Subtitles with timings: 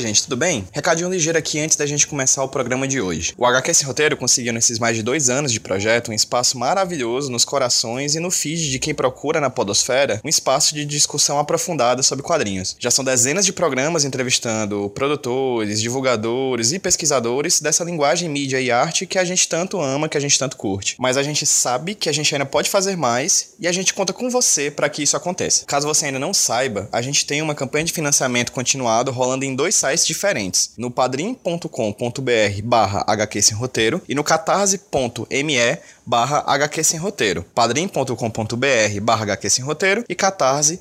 [0.00, 0.66] Oi, gente, tudo bem?
[0.72, 3.34] Recadinho ligeiro aqui antes da gente começar o programa de hoje.
[3.36, 7.30] O HQ Sem Roteiro conseguiu, nesses mais de dois anos de projeto, um espaço maravilhoso
[7.30, 12.02] nos corações e no feed de quem procura na Podosfera um espaço de discussão aprofundada
[12.02, 12.74] sobre quadrinhos.
[12.78, 19.04] Já são dezenas de programas entrevistando produtores, divulgadores e pesquisadores dessa linguagem, mídia e arte
[19.04, 20.96] que a gente tanto ama, que a gente tanto curte.
[20.98, 24.14] Mas a gente sabe que a gente ainda pode fazer mais e a gente conta
[24.14, 25.66] com você para que isso aconteça.
[25.66, 29.54] Caso você ainda não saiba, a gente tem uma campanha de financiamento continuado rolando em
[29.54, 36.98] dois sites diferentes, no padrim.com.br barra HQ Sem Roteiro e no catarse.me barra HQ Sem
[36.98, 40.80] Roteiro, padrim.com.br barra HQ Sem Roteiro e catarse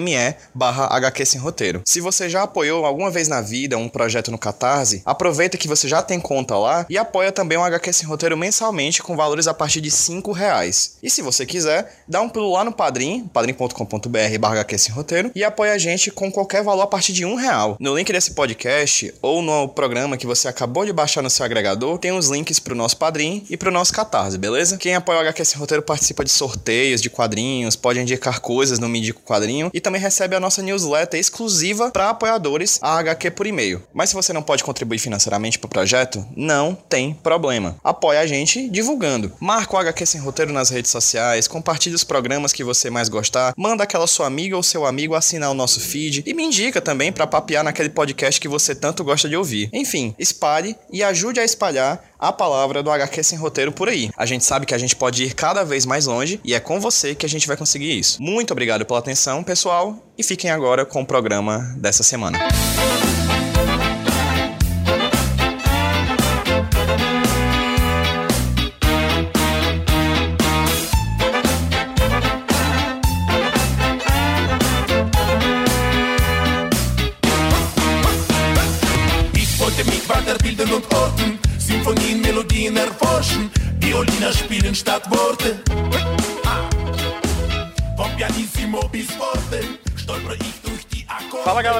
[0.00, 1.82] me barra HQ Sem Roteiro.
[1.84, 5.88] Se você já apoiou alguma vez na vida um projeto no Catarse, aproveita que você
[5.88, 9.54] já tem conta lá e apoia também o HQ Sem Roteiro mensalmente com valores a
[9.54, 10.96] partir de 5 reais.
[11.02, 15.30] E se você quiser, dá um pulo lá no Padrim, padrim.com.br barra HQ Sem Roteiro
[15.34, 17.76] e apoia a gente com qualquer valor a partir de um real.
[17.80, 21.98] No link desse podcast ou no programa que você acabou de baixar no seu agregador,
[21.98, 24.76] tem os links pro nosso Padrim e pro nosso Catarse, beleza?
[24.76, 28.88] Quem apoia o HQ Sem Roteiro participa de sorteios de quadrinhos, pode indicar coisas no
[28.88, 33.46] Me Quadrinho quadrinho e também recebe a nossa newsletter exclusiva para apoiadores, a HQ por
[33.46, 33.82] e-mail.
[33.92, 37.76] Mas se você não pode contribuir financeiramente para o projeto, não tem problema.
[37.82, 39.32] Apoie a gente divulgando.
[39.40, 43.54] Marca o HQ Sem Roteiro nas redes sociais, compartilhe os programas que você mais gostar,
[43.56, 47.12] manda aquela sua amiga ou seu amigo assinar o nosso feed e me indica também
[47.12, 49.70] para papear naquele podcast que você tanto gosta de ouvir.
[49.72, 54.10] Enfim, espalhe e ajude a espalhar a palavra do HQ Sem Roteiro por aí.
[54.16, 56.78] A gente sabe que a gente pode ir cada vez mais longe e é com
[56.78, 58.22] você que a gente vai conseguir isso.
[58.22, 62.38] Muito obrigado pela atenção, pessoal, e fiquem agora com o programa dessa semana.
[62.38, 63.09] Symphonien,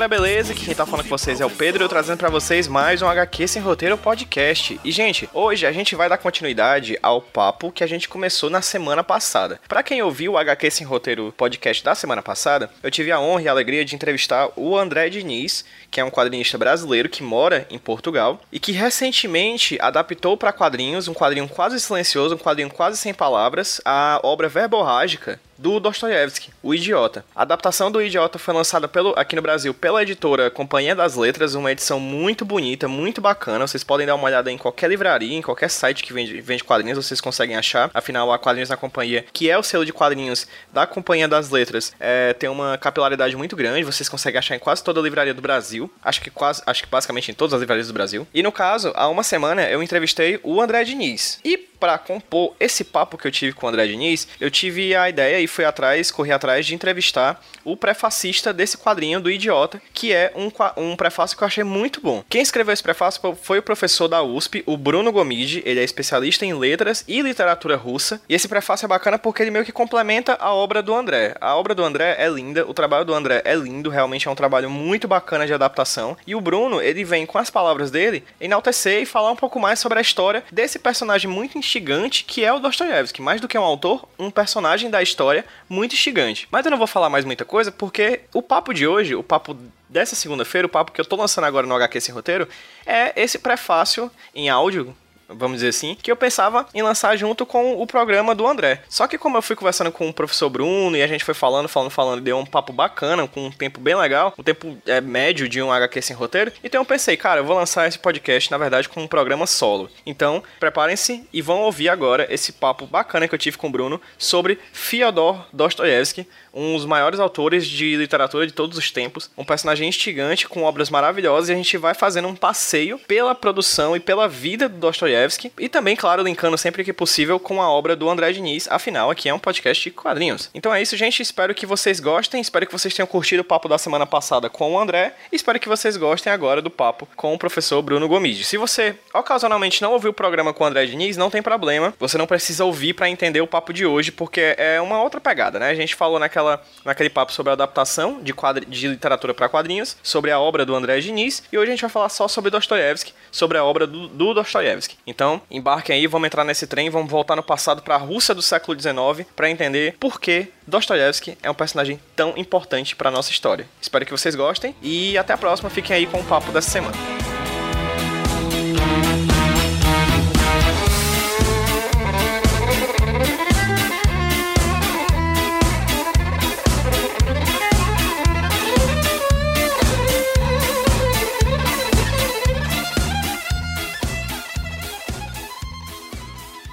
[0.00, 0.53] galera, beleza?
[0.53, 3.06] Aqui quem tá falando com vocês é o Pedro, eu trazendo para vocês mais um
[3.06, 4.81] HQ Sem Roteiro Podcast.
[4.83, 8.62] E gente, hoje a gente vai dar continuidade ao papo que a gente começou na
[8.62, 9.61] semana passada.
[9.69, 13.43] Para quem ouviu o HQ Sem Roteiro Podcast da semana passada, eu tive a honra
[13.43, 17.67] e a alegria de entrevistar o André Diniz, que é um quadrinista brasileiro que mora
[17.69, 22.97] em Portugal e que recentemente adaptou para quadrinhos um quadrinho quase silencioso, um quadrinho quase
[22.97, 27.22] sem palavras, a obra verborrágica do Dostoiévski, O Idiota.
[27.37, 31.54] A adaptação do Idiota foi lançada pelo, aqui no Brasil pela editora Companhia das Letras,
[31.54, 33.66] uma edição muito bonita, muito bacana.
[33.66, 37.04] Vocês podem dar uma olhada em qualquer livraria, em qualquer site que vende, vende quadrinhos,
[37.04, 37.91] vocês conseguem achar.
[37.93, 41.93] Afinal, a Quadrinhos na Companhia, que é o selo de quadrinhos da Companhia das Letras,
[42.00, 43.84] é, tem uma capilaridade muito grande.
[43.84, 45.93] Vocês conseguem achar em quase toda a livraria do Brasil.
[46.03, 48.26] Acho que quase, acho que basicamente em todas as livrarias do Brasil.
[48.32, 51.38] E no caso, há uma semana eu entrevistei o André Diniz.
[51.44, 55.09] E para compor esse papo que eu tive com o André Diniz, eu tive a
[55.09, 60.12] ideia e fui atrás, corri atrás de entrevistar o prefacista desse quadrinho do Idiota, que
[60.12, 62.25] é um, um prefácio que eu achei muito bom.
[62.28, 66.44] Quem escreveu esse prefácio foi o professor da USP, o Bruno Gomide, ele é especialista
[66.44, 70.37] em letras e literatura russa, e esse prefácio é bacana porque ele meio que complementa
[70.41, 71.34] a obra do André.
[71.41, 74.34] A obra do André é linda, o trabalho do André é lindo, realmente é um
[74.34, 79.03] trabalho muito bacana de adaptação, e o Bruno, ele vem com as palavras dele enaltecer
[79.03, 82.59] e falar um pouco mais sobre a história desse personagem muito instigante que é o
[82.59, 83.22] Dostoiévski.
[83.22, 86.49] Mais do que um autor, um personagem da história muito instigante.
[86.51, 89.56] Mas eu não vou falar mais muita coisa porque o papo de hoje, o papo
[89.89, 92.49] dessa segunda-feira, o papo que eu tô lançando agora no HQ Sem Roteiro,
[92.87, 94.97] é esse prefácio em áudio
[95.37, 98.83] vamos dizer assim, que eu pensava em lançar junto com o programa do André.
[98.89, 101.69] Só que como eu fui conversando com o professor Bruno e a gente foi falando,
[101.69, 105.49] falando, falando, deu um papo bacana, com um tempo bem legal, um tempo é, médio
[105.49, 108.59] de um HQ sem roteiro, então eu pensei, cara, eu vou lançar esse podcast, na
[108.59, 109.89] verdade, com um programa solo.
[110.05, 114.01] Então, preparem-se e vão ouvir agora esse papo bacana que eu tive com o Bruno
[114.19, 119.89] sobre Fyodor Dostoevsky, um dos maiores autores de literatura de todos os tempos, um personagem
[119.89, 124.29] instigante com obras maravilhosas e a gente vai fazendo um passeio pela produção e pela
[124.29, 125.19] vida do Dostoiévski
[125.58, 129.28] e também, claro, linkando sempre que possível com a obra do André Diniz, afinal aqui
[129.28, 130.50] é um podcast de quadrinhos.
[130.55, 133.69] Então é isso, gente, espero que vocês gostem, espero que vocês tenham curtido o papo
[133.69, 137.34] da semana passada com o André e espero que vocês gostem agora do papo com
[137.34, 138.44] o professor Bruno Gomide.
[138.44, 142.16] Se você ocasionalmente não ouviu o programa com o André Diniz, não tem problema, você
[142.16, 145.70] não precisa ouvir para entender o papo de hoje, porque é uma outra pegada, né?
[145.70, 149.96] A gente falou naquela, naquele papo sobre a adaptação de, quadri, de literatura para quadrinhos,
[150.02, 153.12] sobre a obra do André Diniz, e hoje a gente vai falar só sobre Dostoiévski,
[153.31, 154.96] sobre a obra do, do Dostoiévski.
[155.11, 158.41] Então, embarquem aí, vamos entrar nesse trem, vamos voltar no passado para a Rússia do
[158.41, 163.67] século XIX para entender por que Dostoiévski é um personagem tão importante para nossa história.
[163.83, 165.69] Espero que vocês gostem e até a próxima.
[165.69, 166.97] Fiquem aí com o papo dessa semana.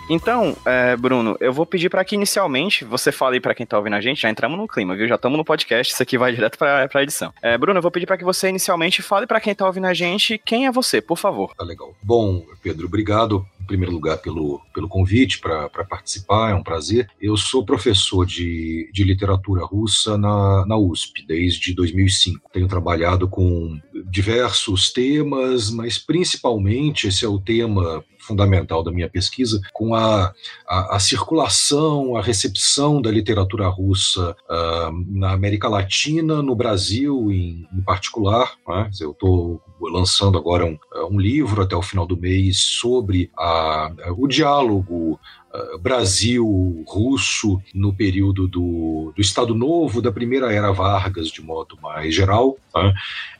[0.09, 3.95] Então, é, Bruno, eu vou pedir para que inicialmente você fale para quem tá ouvindo
[3.95, 5.07] a gente, já entramos no clima, viu?
[5.07, 7.33] Já estamos no podcast, isso aqui vai direto para a edição.
[7.41, 9.93] É, Bruno, eu vou pedir para que você inicialmente fale para quem tá ouvindo a
[9.93, 11.53] gente quem é você, por favor.
[11.57, 11.93] Tá legal.
[12.01, 17.09] Bom, Pedro, obrigado em primeiro lugar pelo, pelo convite para participar, é um prazer.
[17.21, 22.49] Eu sou professor de, de literatura russa na, na USP desde 2005.
[22.53, 29.61] Tenho trabalhado com diversos temas, mas principalmente esse é o tema fundamental da minha pesquisa,
[29.73, 30.33] com a,
[30.67, 37.67] a, a circulação, a recepção da literatura russa uh, na América Latina, no Brasil em,
[37.73, 38.53] em particular.
[38.67, 38.89] Né?
[38.99, 40.77] Eu estou lançando agora um,
[41.09, 45.19] um, livro até o final do mês sobre a, o diálogo
[45.53, 52.13] uh, Brasil-russo no período do, do, Estado Novo, da primeira era Vargas, de modo mais
[52.13, 52.57] geral.
[52.73, 52.93] Tá?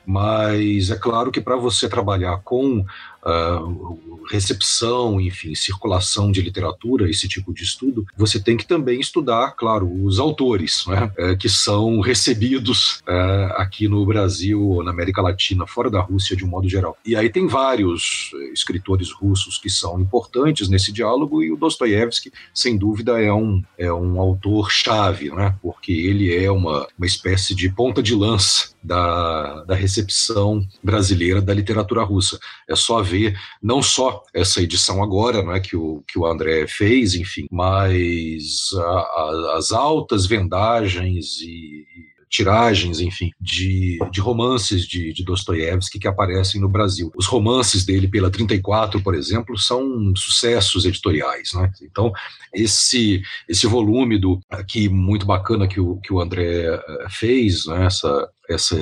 [0.06, 2.84] Mas é claro que para você trabalhar com
[3.24, 9.54] uh, recepção, enfim, circulação de literatura, esse tipo de estudo, você tem que também estudar,
[9.56, 15.66] claro, os autores, né, é, que são recebidos é, aqui no Brasil na América Latina,
[15.66, 16.96] fora da Rússia de um modo geral.
[17.04, 22.76] E aí tem vários escritores russos que são importantes nesse diálogo e o Dostoiévski, sem
[22.76, 27.70] dúvida, é um, é um autor chave, né, porque ele é uma, uma espécie de
[27.70, 32.38] ponta de lança da, da recepção brasileira da literatura russa.
[32.68, 36.66] É só ver não só essa edição agora, não é que o que o André
[36.66, 41.84] fez, enfim, mas a, a, as altas vendagens e,
[42.28, 47.10] tiragens, enfim, de, de romances de, de Dostoiévski que aparecem no Brasil.
[47.16, 51.52] Os romances dele pela 34, por exemplo, são sucessos editoriais.
[51.54, 51.70] Né?
[51.82, 52.12] Então,
[52.54, 57.86] esse, esse volume do, aqui muito bacana que o, que o André eh, fez, né?
[57.86, 58.76] essa, essa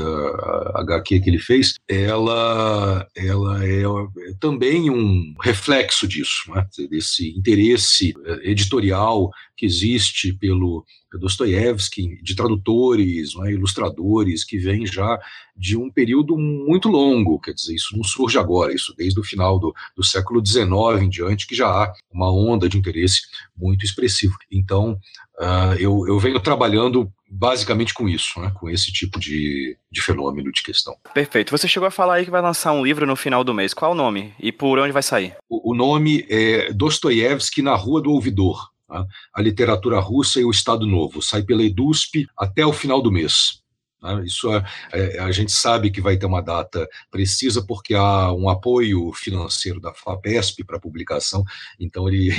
[0.75, 6.67] HQ que ele fez, ela, ela é, é também um reflexo disso, né?
[6.89, 10.85] desse interesse eh, editorial que existe pelo
[11.19, 15.19] Dostoiévski, de tradutores, né, ilustradores, que vem já
[15.57, 19.59] de um período muito longo, quer dizer, isso não surge agora, isso desde o final
[19.59, 23.23] do, do século XIX em diante, que já há uma onda de interesse
[23.57, 24.35] muito expressivo.
[24.51, 24.99] Então,
[25.41, 30.53] uh, eu, eu venho trabalhando basicamente com isso, né, com esse tipo de, de fenômeno,
[30.53, 30.97] de questão.
[31.13, 31.51] Perfeito.
[31.51, 33.75] Você chegou a falar aí que vai lançar um livro no final do mês.
[33.75, 35.37] Qual o nome e por onde vai sair?
[35.49, 38.71] O, o nome é Dostoiévski na Rua do Ouvidor.
[38.87, 39.05] Tá?
[39.35, 41.21] A literatura russa e o Estado Novo.
[41.21, 43.61] Sai pela EDUSP até o final do mês.
[44.01, 44.23] Tá?
[44.23, 48.49] Isso é, é, a gente sabe que vai ter uma data precisa porque há um
[48.49, 51.43] apoio financeiro da FAPESP para a publicação,
[51.81, 52.31] então ele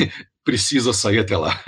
[0.48, 1.60] precisa sair até lá.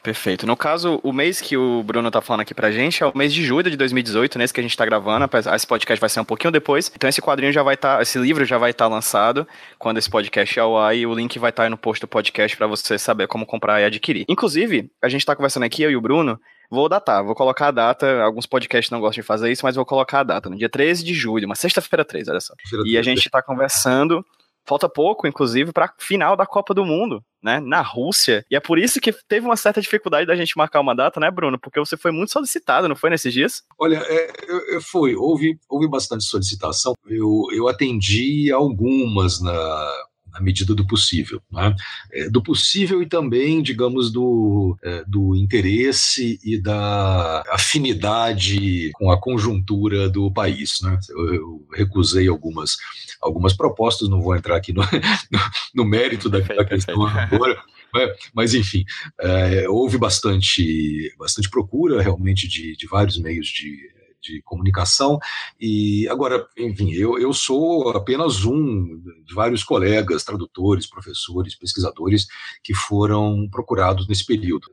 [0.00, 0.46] Perfeito.
[0.46, 3.34] No caso, o mês que o Bruno tá falando aqui pra gente é o mês
[3.34, 5.28] de julho de 2018, nesse que a gente tá gravando.
[5.52, 6.88] Esse podcast vai ser um pouquinho depois.
[6.94, 9.44] Então esse quadrinho já vai estar, tá, esse livro já vai estar tá lançado
[9.76, 12.00] quando esse podcast é ao ar e o link vai estar tá aí no post
[12.00, 14.24] do podcast para você saber como comprar e adquirir.
[14.28, 16.38] Inclusive, a gente tá conversando aqui, eu e o Bruno,
[16.70, 18.22] Vou datar, vou colocar a data.
[18.22, 21.04] Alguns podcasts não gostam de fazer isso, mas vou colocar a data, no dia 13
[21.04, 22.54] de julho, uma sexta-feira 13, olha só.
[22.86, 24.24] E a gente tá conversando
[24.64, 27.60] Falta pouco, inclusive, para final da Copa do Mundo, né?
[27.60, 28.44] Na Rússia.
[28.50, 31.30] E é por isso que teve uma certa dificuldade da gente marcar uma data, né,
[31.30, 31.58] Bruno?
[31.58, 33.62] Porque você foi muito solicitado, não foi nesses dias?
[33.78, 35.16] Olha, é, foi.
[35.16, 36.92] Houve, houve bastante solicitação.
[37.06, 39.92] Eu, eu atendi algumas na,
[40.32, 41.40] na medida do possível.
[41.50, 41.74] Né?
[42.12, 49.20] É, do possível e também, digamos, do, é, do interesse e da afinidade com a
[49.20, 50.78] conjuntura do país.
[50.82, 50.98] Né?
[51.10, 52.76] Eu, eu recusei algumas,
[53.20, 54.82] algumas propostas, não vou entrar aqui no,
[55.30, 55.38] no,
[55.74, 57.62] no mérito da, da questão agora.
[57.94, 58.14] Né?
[58.34, 58.84] Mas, enfim,
[59.20, 65.18] é, houve bastante, bastante procura realmente de, de vários meios de de comunicação.
[65.60, 72.26] E agora, enfim, eu, eu sou apenas um de vários colegas, tradutores, professores, pesquisadores
[72.62, 74.68] que foram procurados nesse período.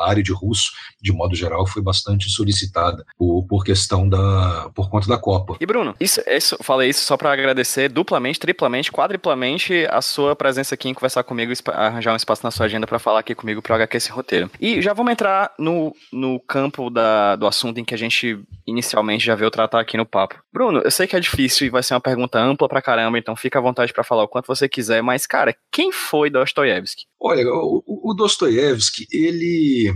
[0.00, 4.88] A área de russo, de modo geral, foi bastante solicitada por, por questão da por
[4.90, 5.56] conta da Copa.
[5.60, 10.74] E Bruno, isso, isso falei isso só para agradecer duplamente, triplamente, quadriplamente a sua presença
[10.74, 13.76] aqui em conversar comigo, arranjar um espaço na sua agenda para falar aqui comigo para
[13.76, 14.50] HQ esse roteiro.
[14.60, 18.38] E já vamos entrar no, no campo da, do assunto em que a gente
[18.86, 20.40] inicialmente já veio tratar aqui no papo.
[20.52, 23.34] Bruno, eu sei que é difícil e vai ser uma pergunta ampla pra caramba, então
[23.34, 27.04] fica à vontade para falar o quanto você quiser, mas, cara, quem foi Dostoiévski?
[27.20, 29.92] Olha, o, o Dostoiévski, ele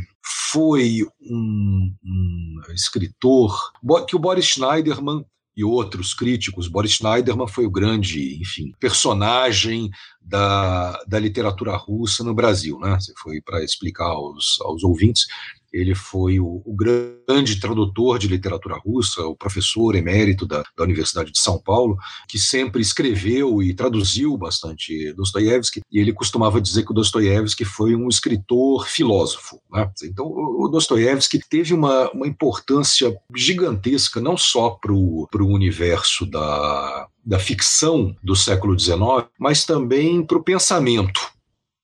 [0.51, 3.73] foi um, um escritor
[4.07, 5.25] que o Boris Schneiderman
[5.57, 6.69] e outros críticos.
[6.69, 12.79] Boris Schneiderman foi o grande, enfim, personagem da, da literatura russa no Brasil.
[12.79, 12.97] Né?
[12.99, 15.27] Você foi para explicar aos, aos ouvintes
[15.73, 21.31] ele foi o, o, grande tradutor de literatura russa, o professor emérito da, da, Universidade
[21.31, 21.97] de São Paulo,
[22.29, 27.95] que sempre escreveu e traduziu bastante Dostoiévski, e ele costumava dizer que o Dostoiévski foi
[27.95, 29.61] um escritor filósofo.
[29.71, 29.91] Né?
[30.05, 37.09] Então, o, o Dostoiévski teve uma, uma importância gigantesca, não só para o universo da,
[37.25, 41.21] da ficção do século XIX, mas também para o pensamento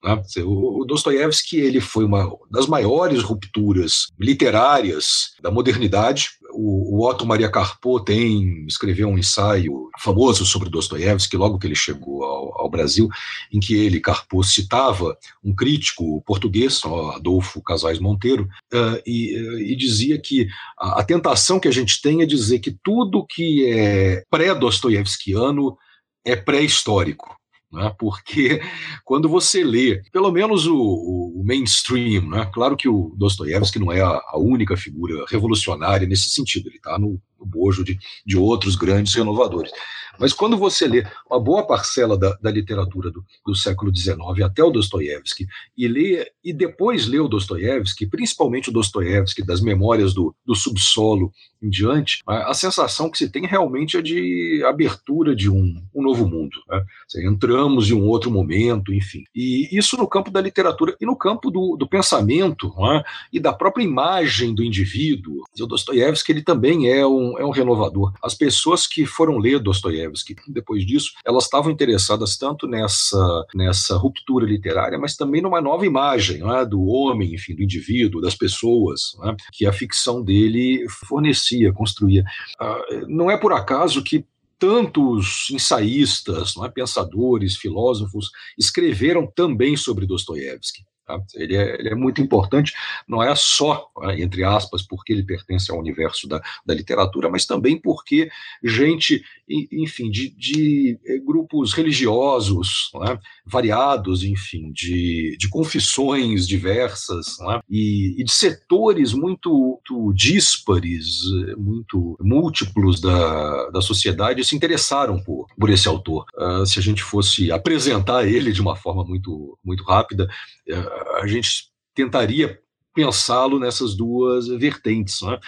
[0.02, 0.22] né?
[0.44, 6.30] O Dostoiévski ele foi uma das maiores rupturas literárias da modernidade.
[6.52, 11.74] O, o Otto Maria Carpo tem escreveu um ensaio famoso sobre Dostoiévski logo que ele
[11.74, 13.08] chegou ao, ao Brasil,
[13.52, 16.80] em que ele Carpo citava um crítico português,
[17.14, 20.46] Adolfo Casais Monteiro, uh, e, uh, e, dizia que
[20.78, 25.76] a, a tentação que a gente tem é dizer que tudo que é pré-dostoiévskiano
[26.24, 27.36] é pré-histórico
[27.76, 27.94] né?
[27.98, 28.60] porque
[29.04, 32.50] quando você lê, pelo menos o, o mainstream, né?
[32.52, 36.98] claro que o Dostoiévski não é a, a, única figura revolucionária nesse sentido, ele está
[36.98, 39.70] no, no, bojo de, de outros grandes renovadores,
[40.18, 44.62] mas quando você lê uma boa parcela da, da literatura do, do, século XIX até
[44.62, 45.46] o Dostoiévski
[45.76, 51.32] e lê e depois lê o Dostoiévski, principalmente o Dostoiévski das Memórias do, do Subsolo
[51.62, 56.02] em diante, a, a, sensação que se tem realmente é de abertura de um, um
[56.02, 56.56] novo mundo.
[56.68, 56.84] Né?
[57.24, 59.24] entramos em um outro momento, enfim.
[59.34, 63.02] E isso no campo da literatura e no campo do, do pensamento é?
[63.32, 65.44] e da própria imagem do indivíduo.
[65.58, 68.12] O Dostoiévski ele também é um, é um renovador.
[68.22, 70.36] As pessoas que foram ler Dostoiévski Dostoiévski.
[70.48, 76.42] Depois disso, elas estavam interessadas tanto nessa, nessa ruptura literária, mas também numa nova imagem
[76.50, 82.24] é, do homem, enfim, do indivíduo, das pessoas, é, que a ficção dele fornecia, construía.
[82.60, 84.24] Ah, não é por acaso que
[84.58, 90.82] tantos ensaístas, é, pensadores, filósofos escreveram também sobre Dostoiévski.
[91.06, 91.22] Tá?
[91.36, 92.74] Ele, é, ele, é, muito importante,
[93.06, 97.46] não é só, né, entre aspas, porque ele pertence ao universo da, da literatura, mas
[97.46, 98.28] também porque
[98.62, 107.60] gente, enfim, de, de eh, grupos religiosos né, variados, enfim, de, de confissões diversas né,
[107.70, 111.20] e, e, de setores muito, muito díspares,
[111.56, 116.24] muito múltiplos da, da sociedade se interessaram por, por esse autor.
[116.36, 120.28] Uh, se a gente fosse apresentar ele de uma forma muito, muito rápida,
[120.68, 122.58] uh, a gente tentaria
[122.94, 125.20] pensá-lo nessas duas vertentes.
[125.22, 125.38] Né?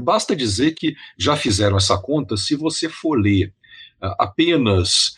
[0.00, 3.52] Basta dizer que já fizeram essa conta se você for ler
[4.02, 5.14] uh, apenas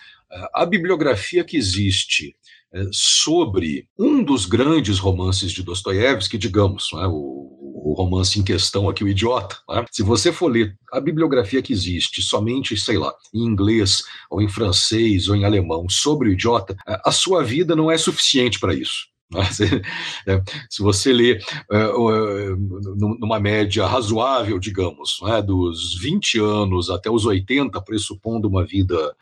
[0.53, 2.35] a bibliografia que existe
[2.75, 8.89] uh, sobre um dos grandes romances de Dostoiévski, digamos, né, o, o, romance em questão
[8.89, 9.57] aqui, O Idiota.
[9.69, 9.85] Né?
[9.91, 14.49] Se você for ler a bibliografia que existe somente, sei lá, em inglês, ou em
[14.49, 19.14] francês, ou em alemão, sobre o Idiota, a sua vida não é suficiente para isso.
[20.27, 20.41] É,
[20.71, 21.39] se você lê é,
[21.73, 22.55] é,
[22.97, 29.15] numa média razoável, digamos, dos 20 anos até os 80, pressupondo uma vida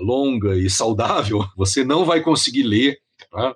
[0.00, 2.98] longa e saudável, você não vai conseguir ler,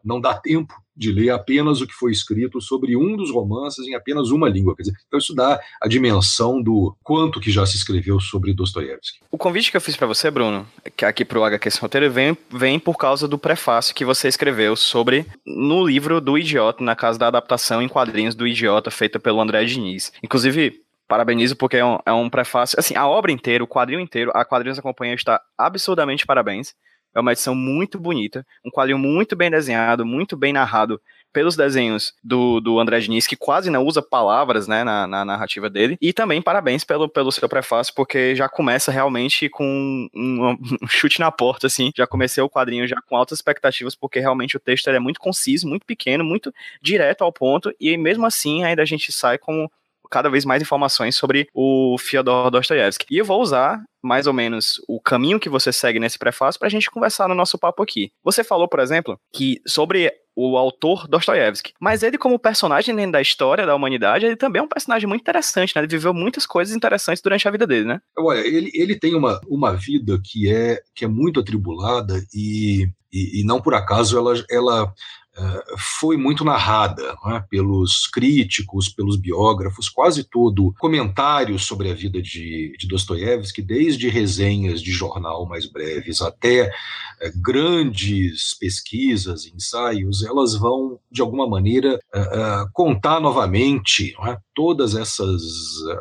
[0.04, 3.94] não dá tempo de ler apenas o que foi escrito sobre um dos romances em
[3.94, 4.74] apenas uma língua.
[4.74, 9.18] Quer dizer, então isso dá a dimensão do quanto que já se escreveu sobre Dostoiévski.
[9.30, 10.66] O convite que eu fiz para você, Bruno,
[11.02, 15.26] aqui pro HQ Esse Roteiro, vem, vem por causa do prefácio que você escreveu sobre
[15.44, 19.64] no livro do Idiota, na casa da adaptação em quadrinhos do Idiota, feita pelo André
[19.64, 20.12] Diniz.
[20.22, 22.78] Inclusive, parabenizo porque é um, é um prefácio.
[22.78, 26.74] Assim, a obra inteira, o quadrinho inteiro, a Quadrinhos Acompanha está absurdamente parabéns.
[27.16, 31.00] É uma edição muito bonita, um quadrinho muito bem desenhado, muito bem narrado
[31.32, 35.70] pelos desenhos do, do André Diniz, que quase não usa palavras né, na, na narrativa
[35.70, 35.96] dele.
[36.00, 41.18] E também parabéns pelo, pelo seu prefácio, porque já começa realmente com um, um chute
[41.18, 41.90] na porta, assim.
[41.96, 45.66] Já comecei o quadrinho já com altas expectativas, porque realmente o texto é muito conciso,
[45.66, 49.68] muito pequeno, muito direto ao ponto, e mesmo assim ainda a gente sai com
[50.10, 53.06] cada vez mais informações sobre o Fyodor Dostoevsky.
[53.10, 56.68] E eu vou usar mais ou menos o caminho que você segue nesse prefácio para
[56.68, 58.12] a gente conversar no nosso papo aqui.
[58.22, 61.72] Você falou, por exemplo, que sobre o autor Dostoiévski.
[61.80, 65.22] Mas ele, como personagem dentro da história da humanidade, ele também é um personagem muito
[65.22, 65.80] interessante, né?
[65.80, 68.00] Ele viveu muitas coisas interessantes durante a vida dele, né?
[68.18, 73.40] Olha, ele, ele tem uma, uma vida que é, que é muito atribulada e, e,
[73.40, 74.92] e não por acaso ela, ela
[75.98, 82.74] foi muito narrada né, pelos críticos, pelos biógrafos, quase todo comentário sobre a vida de,
[82.78, 86.72] de Dostoiévski, desde resenhas de jornal mais breves até
[87.18, 94.94] é, grandes pesquisas, ensaios, elas vão, de alguma maneira, é, é, contar novamente é, todas
[94.94, 95.42] essas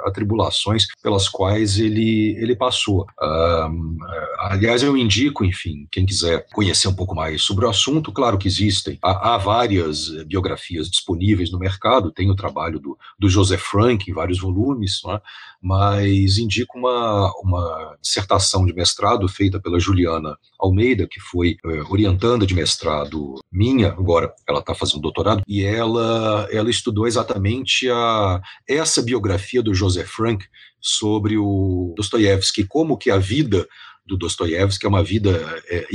[0.06, 3.06] atribulações pelas quais ele, ele passou.
[4.39, 8.48] Aliás, eu indico, enfim, quem quiser conhecer um pouco mais sobre o assunto, claro que
[8.48, 8.98] existem.
[9.01, 14.13] Há, há várias biografias disponíveis no mercado, tem o trabalho do, do Joseph Frank em
[14.13, 15.20] vários volumes, é?
[15.60, 22.46] mas indico uma, uma dissertação de mestrado feita pela Juliana Almeida, que foi é, orientanda
[22.46, 28.39] de mestrado minha, agora ela está fazendo doutorado, e ela, ela estudou exatamente a,
[28.70, 30.46] essa biografia do Joseph Frank
[30.79, 33.67] sobre o Dostoiévski, como que a vida
[34.05, 35.85] do Dostoiévski é uma vida é,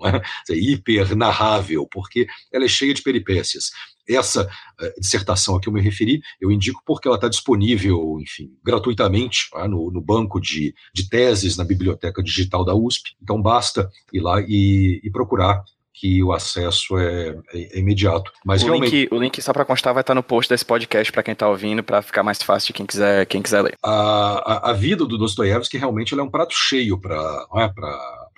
[0.00, 0.20] né?
[0.48, 3.70] é hiper narrável, porque ela é cheia de peripécias.
[4.08, 8.50] Essa uh, dissertação a que eu me referi, eu indico porque ela está disponível, enfim,
[8.64, 9.68] gratuitamente tá?
[9.68, 13.10] no, no, banco de, de teses na biblioteca digital da USP.
[13.22, 15.62] Então basta ir lá e, e procurar
[15.98, 18.32] que o acesso é, é, é imediato.
[18.44, 21.10] Mas o, realmente, link, o link, só para constar, vai estar no post desse podcast
[21.12, 23.74] para quem está ouvindo, para ficar mais fácil de quem quiser, quem quiser ler.
[23.82, 27.46] A, a, a vida do Dostoiévski realmente é um prato cheio para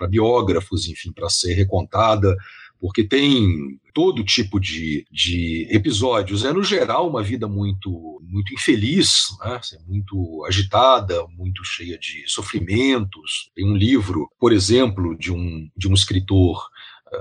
[0.01, 2.37] é, biógrafos, enfim, para ser recontada
[2.81, 6.45] porque tem todo tipo de, de episódios.
[6.45, 9.61] É, no geral, uma vida muito, muito infeliz, né?
[9.87, 13.51] muito agitada, muito cheia de sofrimentos.
[13.55, 16.67] Tem um livro, por exemplo, de um, de um escritor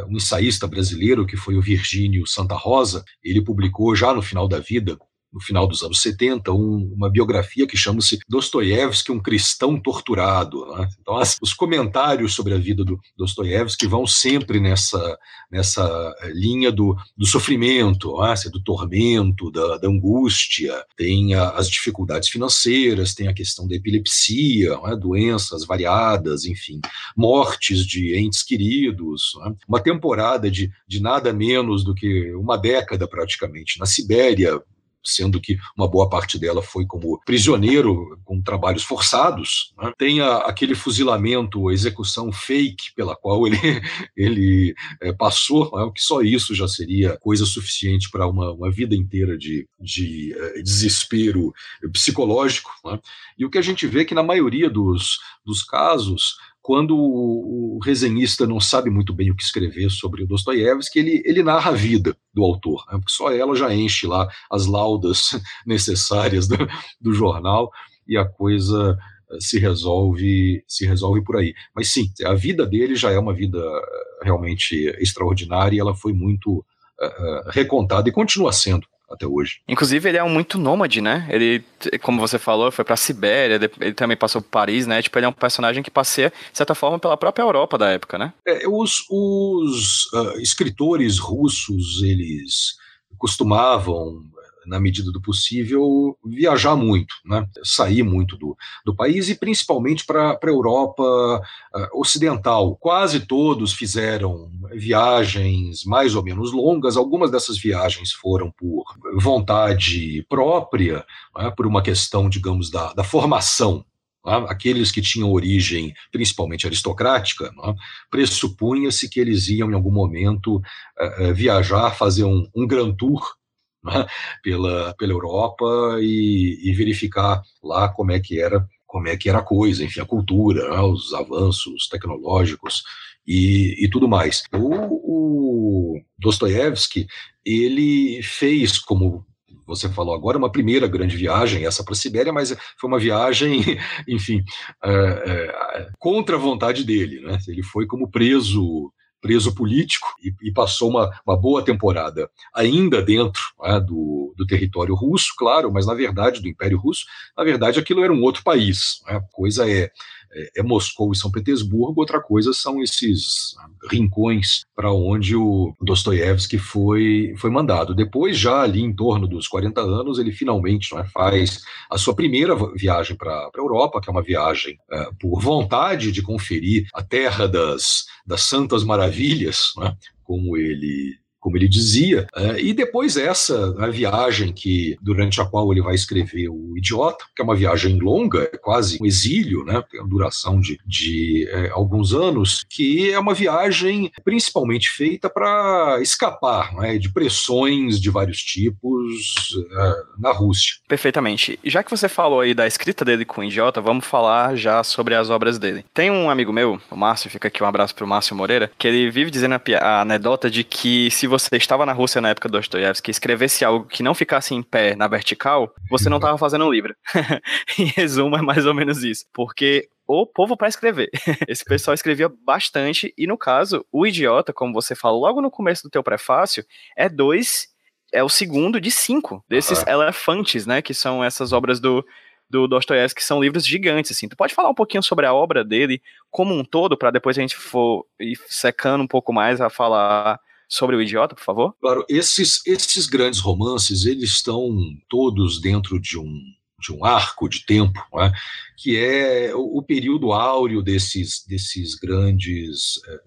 [0.08, 4.60] um ensaísta brasileiro que foi o Virgínio Santa Rosa, ele publicou já no final da
[4.60, 4.98] vida
[5.32, 10.66] no final dos anos 70, um, uma biografia que chama-se Dostoiévski, um cristão torturado.
[10.66, 10.90] Né?
[11.00, 15.18] Então, as, os comentários sobre a vida do Dostoiévski vão sempre nessa,
[15.52, 18.34] nessa eh, linha do, do sofrimento, né?
[18.52, 20.84] do tormento, da, da angústia.
[20.98, 24.96] Tem a, as dificuldades financeiras, tem a questão da epilepsia, né?
[24.96, 26.82] doenças variadas, enfim,
[27.16, 29.34] mortes de entes queridos.
[29.44, 29.56] Né?
[29.68, 34.60] Uma temporada de, de nada menos do que uma década, praticamente, na Sibéria,
[35.04, 39.74] sendo que uma boa parte dela foi como prisioneiro com trabalhos forçados.
[39.78, 39.92] Né?
[39.98, 43.58] Tem a, aquele fuzilamento, a execução fake pela qual ele,
[44.16, 45.92] ele é, passou, né?
[45.94, 50.62] que só isso já seria coisa suficiente para uma, uma vida inteira de, de é,
[50.62, 51.54] desespero
[51.92, 52.72] psicológico.
[52.86, 53.00] Né?
[53.38, 56.36] E o que a gente vê é que na maioria dos, dos casos
[56.70, 61.42] quando o, resenhista não sabe muito bem o que escrever sobre o Dostoiévski, ele, ele
[61.42, 63.00] narra a vida do autor, né?
[63.00, 65.32] porque só ela já enche lá as laudas
[65.66, 66.56] necessárias do,
[67.02, 67.72] do jornal
[68.08, 68.96] e a coisa
[69.32, 71.56] eh, se resolve se resolve por aí.
[71.76, 76.14] Mas sim, a vida dele já é uma vida eh, realmente extraordinária e ela foi
[76.14, 79.62] muito uh, recontada e continua sendo até hoje.
[79.68, 81.28] Inclusive, ele é um muito nômade, né?
[81.30, 81.64] Ele,
[82.02, 85.02] como você falou, foi pra Sibéria, ele também passou por Paris, né?
[85.02, 88.18] Tipo, ele é um personagem que passeia, de certa forma, pela própria Europa da época,
[88.18, 88.34] né?
[88.48, 92.78] É, os, os uh, escritores russos, eles
[93.18, 94.24] costumavam
[94.66, 97.48] na medida do possível, viajar muito, né?
[97.64, 102.76] sair muito do, do país e principalmente para a Europa uh, ocidental.
[102.78, 108.84] Quase todos fizeram viagens mais ou menos longas, algumas dessas viagens foram por
[109.16, 111.06] vontade própria,
[111.38, 111.52] né?
[111.56, 113.86] por uma questão, digamos, da, da formação
[114.26, 114.46] né?
[114.50, 117.74] aqueles que tinham origem principalmente aristocrática, né?
[118.10, 123.39] pressupunha-se que eles iam em algum momento uh, viajar, fazer um, um grand tour
[123.84, 124.06] né,
[124.44, 129.38] pela, pela Europa e, e, verificar lá como é que era como é que era
[129.38, 132.82] a coisa, enfim, a cultura, né, os avanços tecnológicos
[133.26, 134.42] e, e tudo mais.
[134.52, 137.06] O, o Dostoiévski,
[137.46, 139.24] ele fez, como
[139.68, 143.62] você falou agora, uma primeira grande viagem, essa para a Sibéria, mas foi uma viagem,
[144.10, 144.44] enfim,
[144.84, 147.22] é, é, contra a vontade dele.
[147.22, 147.38] Né?
[147.48, 153.42] Ele foi como preso preso político e, e passou uma, uma, boa temporada ainda dentro
[153.62, 157.06] né, do, do, território russo, claro, mas na verdade do Império Russo,
[157.38, 159.02] na verdade aquilo era um outro país.
[159.06, 159.92] Né, a coisa é
[160.32, 163.56] é, é, Moscou e São Petersburgo, outra coisa são esses
[163.90, 167.96] rincões para onde o Dostoiévski foi, foi mandado.
[167.96, 172.56] Depois, já ali em torno dos 40 anos, ele finalmente é, faz a sua primeira
[172.76, 177.48] viagem para a Europa, que é uma viagem é, por vontade de conferir a terra
[177.48, 183.88] das, das santas maravilhas, é, como ele como ele dizia, é, e depois essa a
[183.88, 188.50] viagem que durante a qual ele vai escrever o Idiota, que é uma viagem longa,
[188.54, 193.20] é quase um exílio, né, tem a duração de, de é, alguns anos, que é
[193.20, 200.76] uma viagem principalmente feita para escapar né, de pressões de vários tipos é, na Rússia.
[200.88, 201.60] Perfeitamente.
[201.64, 205.16] Já que você falou aí da escrita dele com o Idiota, vamos falar já sobre
[205.16, 205.86] as obras dele.
[205.94, 209.10] Tem um amigo meu, o Márcio, fica aqui um abraço pro Márcio Moreira, que ele
[209.10, 212.58] vive dizendo a, a anedota de que se você estava na Rússia na época do
[212.58, 216.66] Dostoiévski e escrevesse algo que não ficasse em pé na vertical, você não estava fazendo
[216.66, 216.94] um livro.
[217.80, 219.26] em resumo, é mais ou menos isso.
[219.34, 221.10] Porque o povo para escrever.
[221.48, 225.84] Esse pessoal escrevia bastante, e no caso, o Idiota, como você falou logo no começo
[225.84, 226.66] do teu prefácio,
[226.98, 227.68] é dois,
[228.12, 229.90] é o segundo de cinco desses uhum.
[229.90, 232.04] elefantes, né, que são essas obras do,
[232.50, 234.28] do Dostoiévski, que são livros gigantes, assim.
[234.28, 237.42] Tu pode falar um pouquinho sobre a obra dele como um todo, para depois a
[237.42, 240.40] gente for ir secando um pouco mais a falar
[240.70, 241.76] sobre o idiota, por favor?
[241.82, 244.70] Claro, esses, esses grandes romances, eles estão
[245.10, 246.40] todos dentro de um,
[246.80, 248.32] de um arco de tempo, é?
[248.78, 253.20] que é o, o, período áureo desses, desses grandes é,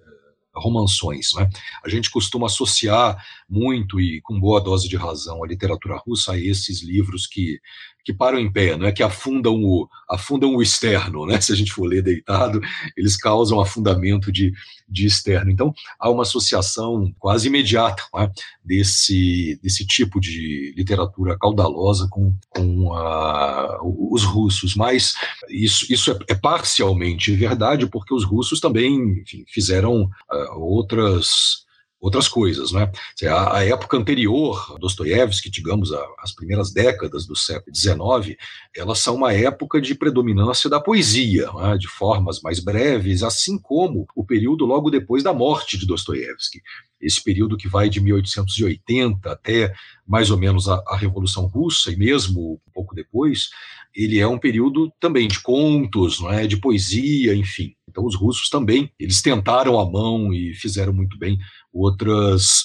[0.54, 1.34] romanções.
[1.34, 1.50] Né?
[1.84, 6.38] A gente costuma associar muito e com boa dose de razão a literatura russa a
[6.38, 7.60] esses livros que
[8.04, 11.40] que param em pé, não é que afundam o, afundam o externo, né?
[11.40, 12.60] Se a gente for ler deitado,
[12.96, 14.52] eles causam afundamento de,
[14.88, 15.50] de externo.
[15.50, 18.30] Então, há uma associação quase imediata é?
[18.64, 24.74] desse, desse tipo de literatura caudalosa com, com uh, os russos.
[24.74, 25.14] Mas
[25.48, 31.61] isso, isso é, é, parcialmente verdade, porque os russos também enfim, fizeram uh, outras
[32.02, 32.72] outras coisas.
[32.72, 32.90] Né?
[33.28, 38.36] A, a época anterior Dostoiévski, digamos, a, as primeiras décadas do século XIX,
[38.76, 41.78] elas são uma época de predominância da poesia, né?
[41.78, 46.60] de formas mais breves, assim como o período logo depois da morte de Dostoiévski.
[47.00, 49.72] Esse período que vai de 1880 até
[50.06, 53.48] mais ou menos a, a Revolução Russa, e mesmo um pouco depois,
[53.94, 56.46] ele é um período também de contos, não é?
[56.46, 57.74] de poesia, enfim.
[57.92, 61.38] Então os russos também, eles tentaram a mão e fizeram muito bem
[61.70, 62.64] outras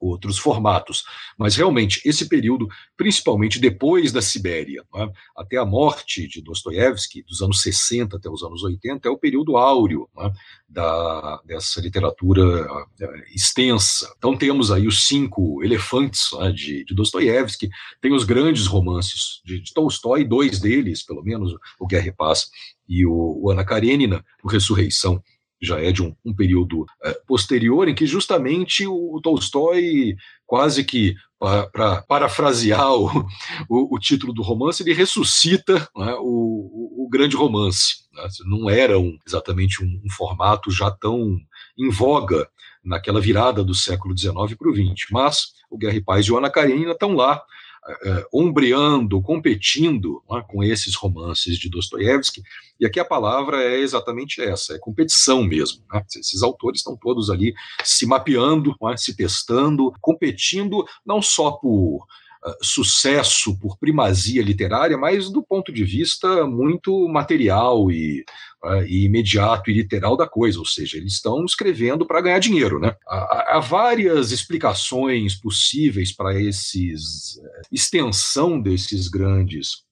[0.00, 1.04] outros formatos.
[1.36, 7.42] Mas realmente, esse período, principalmente depois da Sibéria, né, até a morte de Dostoiévski, dos
[7.42, 10.32] anos 60 até os anos 80, é o período áureo né,
[10.68, 12.86] da, dessa literatura uh,
[13.34, 14.12] extensa.
[14.16, 17.68] Então temos aí os cinco elefantes né, de, de Dostoiévski,
[18.00, 22.48] tem os grandes romances de, de Tolstói, dois deles, pelo menos, o Guerra e Paz
[22.88, 25.22] e o, o Ana Karenina, o Ressurreição,
[25.60, 30.16] já é de um, um período é, posterior, em que justamente o, o Tolstói,
[30.46, 33.26] quase que para parafrasear o,
[33.68, 38.08] o, o, título do romance, ele ressuscita né, o, o, grande romance.
[38.12, 38.28] Né?
[38.44, 41.38] Não era um, exatamente um, um, formato já tão
[41.78, 42.48] em voga
[42.84, 46.38] naquela virada do século XIX para o XX, mas o Guerra e Paz e o
[46.38, 47.40] Ana Karenina estão lá
[47.88, 52.42] uh, ombreando, competindo é, com esses romances de Dostoiévski,
[52.78, 55.82] e aqui a palavra é exatamente essa, é competição mesmo.
[55.92, 56.02] Né?
[56.16, 62.06] Esses autores estão todos ali se mapeando, é, se testando, competindo não só por
[62.40, 68.24] Uh, sucesso por primazia literária, mas do ponto de vista muito material e
[68.64, 72.78] uh, e imediato e literal da coisa, ou seja, eles estão escrevendo para ganhar dinheiro.
[72.78, 72.94] Né?
[73.06, 77.42] Há, há várias explicações possíveis para esses uh,
[77.72, 79.86] extensão desses grandes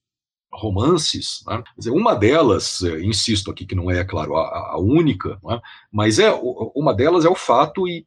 [0.52, 1.62] romances, né?
[1.88, 5.60] uma delas, eh, insisto aqui que não é, claro, a, a única, né?
[5.92, 6.32] mas é
[6.74, 8.06] uma delas é o fato e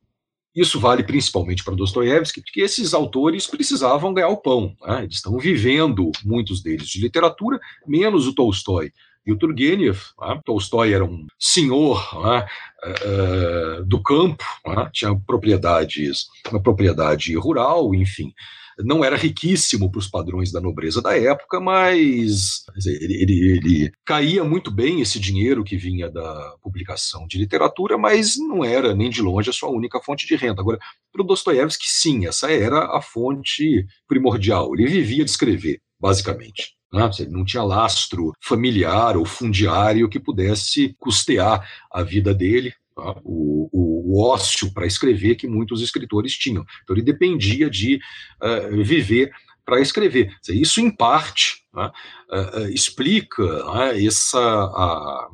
[0.56, 4.76] isso vale principalmente para Dostoiévski, que esses autores precisavam ganhar o pão.
[4.82, 5.04] Né?
[5.04, 8.91] Eles estão vivendo, muitos deles, de literatura, menos o Tolstói,
[9.30, 10.42] e o Turgenev, né?
[10.44, 12.48] Tolstói era um senhor né?
[12.84, 14.89] uh, do campo, né?
[14.92, 18.34] tinha propriedades, uma propriedade rural, enfim.
[18.80, 24.42] Não era riquíssimo para os padrões da nobreza da época, mas ele, ele, ele, caía
[24.44, 29.22] muito bem esse dinheiro que vinha da publicação de literatura, mas não era nem de
[29.22, 30.62] longe a sua única fonte de renda.
[30.62, 30.80] Agora,
[31.12, 34.74] para o Dostoiévski, sim, essa era a fonte primordial.
[34.74, 36.79] Ele vivia de escrever, basicamente.
[36.91, 37.10] Né?
[37.30, 43.15] Não tinha lastro familiar ou fundiário que pudesse custear a vida dele, tá?
[43.23, 46.65] o, o, o, ócio para escrever que muitos escritores tinham.
[46.84, 47.99] Então ele dependia de
[48.41, 49.32] uh, viver
[49.63, 50.34] para escrever.
[50.49, 51.91] Isso, em parte, né,
[52.32, 54.39] uh, uh, explica né, essa.
[54.39, 55.30] A,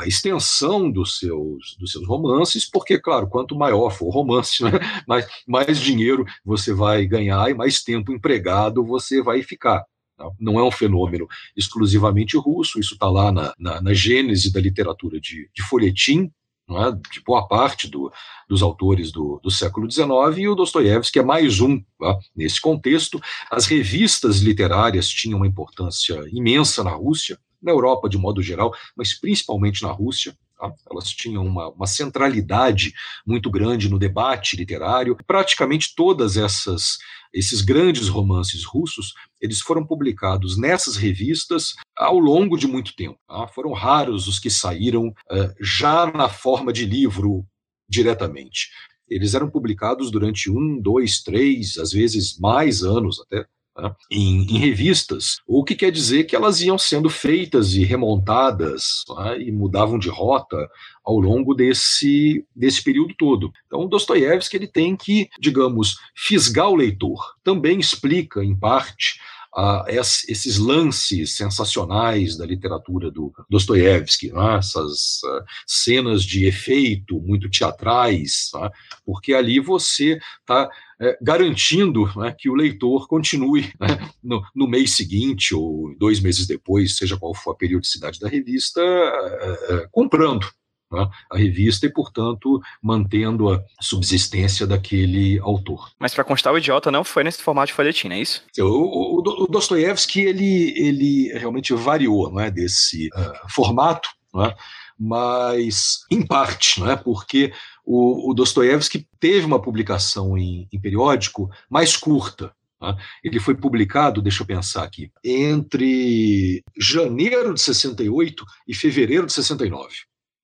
[0.00, 4.72] a extensão dos seus, dos seus romances, porque, claro, quanto maior for o romance, né,
[5.08, 9.84] mais, mais dinheiro você vai ganhar e mais tempo empregado você vai ficar.
[10.20, 10.30] Tá?
[10.38, 15.18] Não é um fenômeno exclusivamente russo, isso está lá na, na, na, gênese da literatura
[15.18, 16.30] de, de folhetim,
[16.68, 18.12] é, de boa parte do,
[18.46, 23.18] dos autores do, do século XIX, e o Dostoiévski é mais um é, nesse contexto.
[23.50, 29.18] As revistas literárias tinham uma importância imensa na Rússia, na Europa de modo geral, mas
[29.18, 30.36] principalmente na Rússia.
[30.60, 30.70] Tá?
[30.90, 32.92] Elas tinham uma, uma, centralidade
[33.26, 35.16] muito grande no debate literário.
[35.26, 36.98] Praticamente todas essas
[37.32, 43.18] esses grandes romances russos eles foram publicados nessas revistas ao longo de muito tempo.
[43.26, 43.48] Tá?
[43.48, 47.46] Foram raros os que saíram uh, já na forma de livro
[47.88, 48.68] diretamente.
[49.08, 53.46] Eles eram publicados durante um, dois, três, às vezes mais anos até
[53.80, 59.04] né, em, em, revistas, o que quer dizer que elas iam sendo feitas e remontadas
[59.16, 60.68] né, e mudavam de rota
[61.04, 63.50] ao longo desse, desse período todo.
[63.66, 67.34] Então, Dostoiévski ele tem que, digamos, fisgar o leitor.
[67.42, 69.18] Também explica, em parte,
[69.56, 74.58] uh, esses lances sensacionais da literatura do Dostoiévski, né?
[74.58, 78.70] essas uh, cenas de efeito muito teatrais, né?
[79.04, 84.94] porque ali você está é, garantindo né, que o leitor continue né, no, no, mês
[84.94, 90.46] seguinte ou dois meses depois, seja qual for a periodicidade da revista, é, é, comprando
[90.92, 95.90] né, a revista e, portanto, mantendo a subsistência daquele autor.
[95.98, 98.42] Mas para constar, o idiota não foi nesse formato de folhetim, não é isso?
[98.58, 104.54] O, o, o Dostoiévski ele, ele realmente variou né, desse uh, formato, né,
[105.00, 111.96] mas em parte, né, porque o, o Dostoiévski teve uma publicação em, em periódico mais
[111.96, 112.94] curta, né.
[113.24, 119.88] ele foi publicado, deixa eu pensar aqui, entre janeiro de 68 e fevereiro de 69.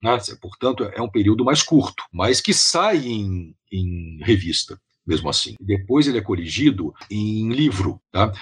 [0.03, 0.17] Né?
[0.41, 5.55] Portanto, é um período mais curto, mas que sai em, em revista mesmo assim.
[5.61, 8.01] Depois ele é corrigido em livro.
[8.11, 8.33] Tá?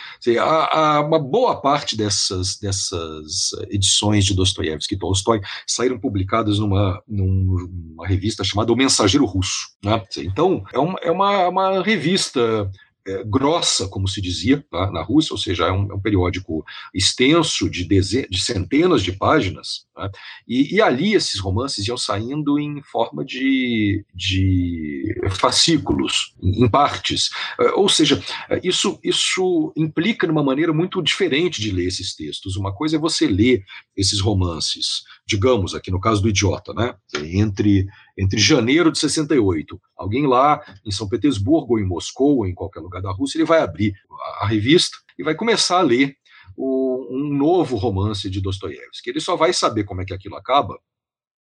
[0.41, 7.03] Há, há uma boa parte dessas, dessas edições de Dostoiévski e Tolstói saíram publicadas numa,
[7.07, 9.69] numa revista chamada O Mensageiro Russo.
[9.85, 10.03] Né?
[10.19, 12.71] Então, é uma, é uma, uma revista
[13.07, 16.65] é, grossa, como se dizia tá, na Rússia, ou seja, é um, é um periódico
[16.95, 20.11] extenso de, de, centenas de páginas, tá,
[20.49, 27.31] e, e, ali esses romances iam saindo em forma de, de fascículos, em, em partes.
[27.61, 32.57] É, ou seja, é, isso, isso implica numa maneira muito diferente de ler esses textos.
[32.57, 33.63] Uma coisa é você ler
[33.95, 37.87] esses romances, digamos, aqui no caso do Idiota, né, entre
[38.17, 42.81] entre janeiro de 68, alguém lá em São Petersburgo ou em Moscou ou em qualquer
[42.81, 43.95] lugar da Rússia, ele vai abrir
[44.41, 46.17] a, revista e vai começar a ler
[46.57, 49.11] o, um novo romance de Dostoiévski.
[49.11, 50.79] Ele só vai saber como é que aquilo acaba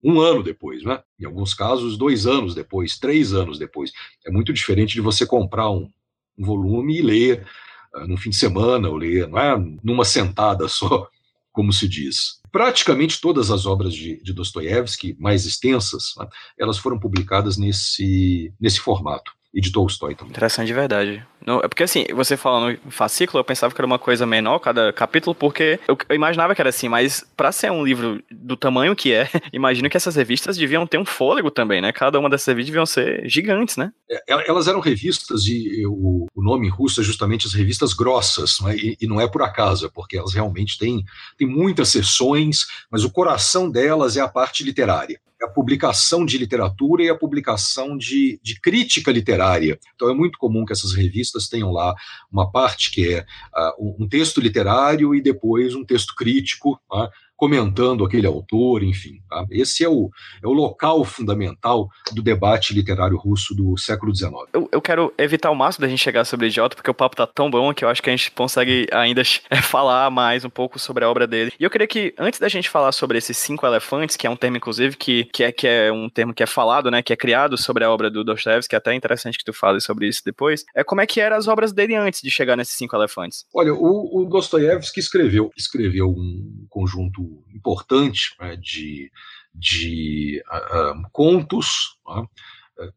[0.04, 1.02] um ano depois, né?
[1.20, 3.92] Em alguns casos, dois anos depois, três anos depois.
[4.26, 5.90] É muito diferente de você comprar um,
[6.38, 7.48] um volume e ler
[7.96, 11.10] uh, no fim de semana, ou ler, não é numa sentada só,
[11.58, 12.40] como se diz.
[12.52, 18.80] Praticamente todas as obras de, de Dostoiévski, mais extensas, né, elas foram publicadas nesse, nesse
[18.80, 20.32] formato e de Tolstói também.
[20.32, 21.26] Interessante de verdade.
[21.46, 24.60] Não, é porque assim, você falando em fascículo, eu pensava que era uma coisa menor
[24.60, 28.58] cada capítulo, porque eu, eu imaginava que era assim, mas para ser um livro do
[28.58, 31.92] tamanho que é, imagino que essas revistas deviam ter um fôlego também, né?
[31.94, 33.94] Cada uma dessas revistas deviam ser gigantes, né?
[34.10, 35.86] É, elas eram revistas de.
[35.88, 38.76] O, o nome em russo é justamente as revistas grossas, não é?
[38.76, 41.04] E, e, não é por acaso, é porque elas realmente têm,
[41.38, 46.38] têm muitas sessões, mas o coração delas é a parte literária é a publicação de
[46.38, 49.80] literatura e a publicação de, de crítica literária.
[49.96, 51.94] Então é muito comum que essas revistas tenham lá
[52.32, 58.04] uma parte que é uh, um texto literário e depois um texto crítico, uh, comentando
[58.04, 59.22] aquele autor, enfim.
[59.30, 59.46] Tá?
[59.52, 60.10] Esse é o,
[60.44, 64.34] é o local fundamental do debate literário russo do século XIX.
[64.52, 67.28] Eu, eu quero evitar o máximo da gente chegar sobre Idiota, porque o papo tá
[67.28, 70.80] tão bom que eu acho que a gente consegue ainda é, falar mais um pouco
[70.80, 71.54] sobre a obra dele.
[71.60, 74.36] E eu queria que, antes da gente falar sobre esses cinco elefantes, que é um
[74.36, 77.16] termo, inclusive, que, que, é, que é um termo que é falado, né, que é
[77.16, 80.22] criado sobre a obra do Dostoevsky, que é até interessante que tu fale sobre isso
[80.26, 83.46] depois, é como é que eram as obras dele antes de chegar nesses cinco elefantes?
[83.54, 89.12] Olha, o, o Dostoiévski escreveu, escreveu um conjunto importante né, de,
[89.54, 92.28] de uh, contos, uh,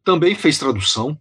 [0.03, 1.19] também fez tradução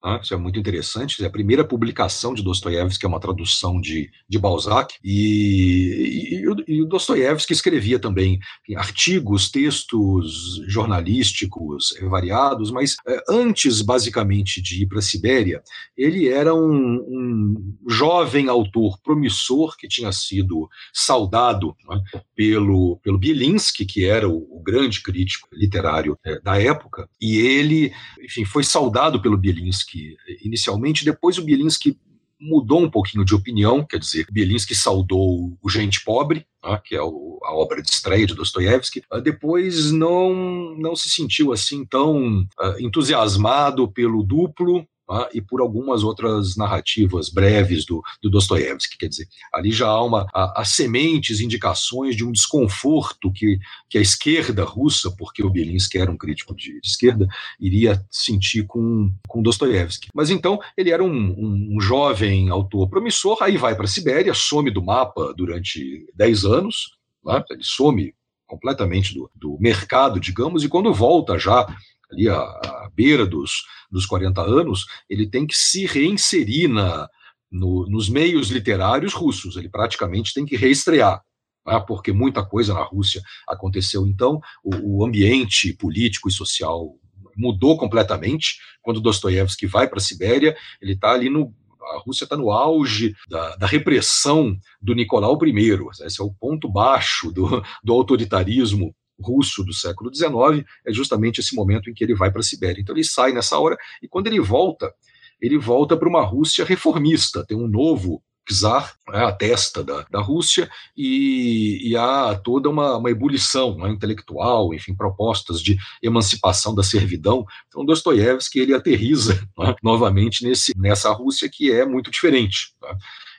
[0.00, 0.20] Tá?
[0.22, 1.22] Isso é muito interessante.
[1.22, 4.94] É a primeira publicação de Dostoiévski é uma tradução de, de Balzac.
[5.02, 8.38] E, e, e o Dostoiévski escrevia também
[8.76, 15.62] artigos, textos jornalísticos eh, variados, mas é, antes, basicamente, de ir para a Sibéria,
[15.96, 22.00] ele era um, um, jovem autor promissor que tinha sido saudado né,
[22.36, 27.92] pelo, pelo Bielinski, que era o, o grande crítico literário é, da época, e ele,
[28.22, 31.98] enfim, foi saudado pelo Bielinski Bielinski inicialmente, depois o Bielinski
[32.40, 37.02] mudou um pouquinho de opinião, quer dizer, Bielinski saudou o Gente Pobre, né, que é
[37.02, 42.42] o, a obra de estreia de Dostoiévski, uh, depois não, não se sentiu assim tão
[42.42, 45.28] uh, entusiasmado pelo duplo, tá?
[45.32, 48.98] e por algumas outras narrativas breves do, do Dostoiévski.
[48.98, 53.96] Quer dizer, ali já há uma, há, há, sementes, indicações de um desconforto que, que
[53.96, 57.26] a esquerda russa, porque o Bielinski era um crítico de, de esquerda,
[57.58, 60.08] iria sentir com, com Dostoiévski.
[60.14, 64.34] Mas então ele era um, um, um jovem autor promissor, aí vai para a Sibéria,
[64.34, 67.42] some do mapa durante 10 anos, né?
[67.50, 68.14] ele some
[68.46, 71.66] completamente do, do mercado, digamos, e quando volta já
[72.10, 77.08] ali à, à beira dos, dos 40 anos, ele tem que se reinserir na,
[77.48, 81.22] no, nos meios literários russos, ele praticamente tem que reestrear,
[81.64, 84.04] né, porque muita coisa na Rússia aconteceu.
[84.04, 86.92] Então, o, o ambiente político e social
[87.36, 88.58] mudou completamente.
[88.82, 91.54] Quando Dostoiévski vai para a Sibéria, ele está ali no.
[91.94, 95.78] A Rússia está no auge da, da, repressão do Nicolau I.
[96.04, 101.54] Esse é o ponto baixo do, do autoritarismo russo do século XIX, é justamente esse
[101.54, 102.80] momento em que ele vai para a Sibéria.
[102.80, 104.92] Então ele sai nessa hora, e quando ele volta,
[105.40, 110.20] ele volta para uma Rússia reformista, tem um novo czar é a testa da, da
[110.20, 116.82] Rússia e, e há toda uma, uma ebulição né, intelectual, enfim, propostas de emancipação da
[116.82, 117.44] servidão.
[117.68, 122.74] Então, Dostoiévski ele aterriza né, novamente nesse, nessa Rússia que é muito diferente.
[122.80, 122.96] Tá?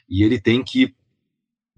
[0.07, 0.93] E ele tem que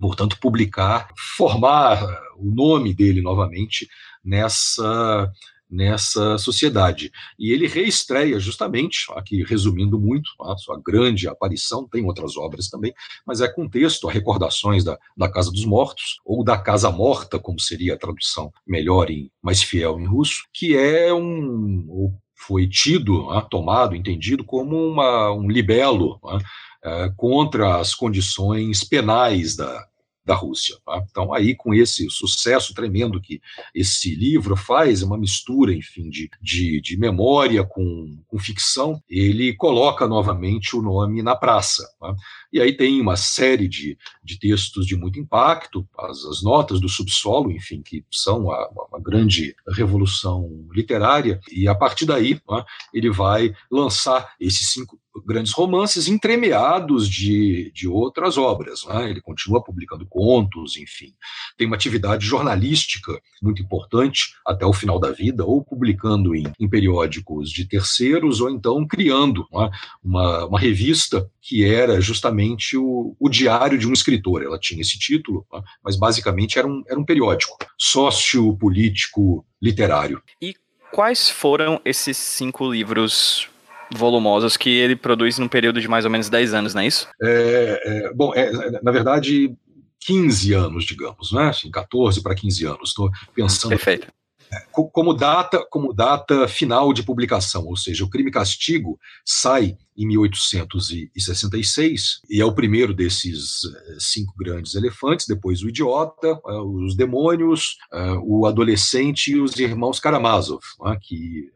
[0.02, 2.04] portanto, publicar, formar
[2.36, 3.88] o nome dele novamente
[4.26, 5.32] nessa
[5.72, 7.10] nessa sociedade.
[7.40, 12.94] E ele reestreia justamente, aqui resumindo muito, a sua grande aparição, tem outras obras também,
[13.26, 17.40] mas é com texto, a recordações da, da Casa dos Mortos, ou da Casa Morta,
[17.40, 23.32] como seria a tradução melhor e mais fiel em russo, que é um, foi tido,
[23.32, 26.40] né, tomado, entendido como uma, um libelo né,
[26.84, 29.88] é, contra as condições penais da,
[30.32, 30.78] da Rússia.
[30.86, 31.04] Tá?
[31.10, 33.42] Então, aí, com esse sucesso tremendo que
[33.76, 40.08] esse livro faz, uma mistura, enfim, de, de, de memória com, com ficção, ele coloca
[40.08, 41.84] novamente o nome na praça.
[42.00, 42.16] Tá?
[42.54, 46.88] E aí tem uma série de, de textos de muito impacto, as, as notas do
[46.88, 52.66] subsolo, enfim, que são uma, uma grande revolução literária, e a partir daí tá?
[52.94, 58.86] ele vai lançar esses cinco grandes romances entremeados de, de outras obras.
[58.86, 59.10] Né?
[59.10, 61.14] Ele continua publicando contos, enfim.
[61.58, 66.70] Tem uma atividade jornalística muito importante até o final da vida, ou publicando em, em
[66.70, 69.70] periódicos de terceiros, ou então criando né?
[70.04, 74.44] uma, uma revista que era justamente o, o diário de um escritor.
[74.44, 75.62] Ela tinha esse título, né?
[75.84, 80.22] mas basicamente era um, era um periódico sociopolítico literário.
[80.42, 80.56] E
[80.92, 83.51] quais foram esses cinco livros
[83.96, 87.08] volumosos que ele produz num período de mais ou menos 10 anos, não é isso?
[87.22, 89.56] É, é, bom, é, na verdade,
[90.02, 91.50] 15 anos, digamos, né?
[91.50, 92.90] Assim, 14 para 15 anos.
[92.90, 93.70] Estou pensando.
[93.70, 94.08] Perfeito.
[94.54, 99.78] É, como data, como data final de publicação, ou seja, o Crime e Castigo sai
[99.96, 105.26] em 1866 e é o primeiro desses é, cinco grandes elefantes.
[105.26, 107.78] Depois o Idiota, é, os Demônios,
[108.24, 111.50] o Adolescente e os Irmãos Karamazov, né, que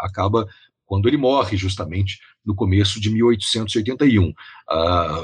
[0.00, 0.44] acaba
[0.86, 4.32] quando ele morre, justamente no começo de 1881.
[4.68, 5.22] Ah,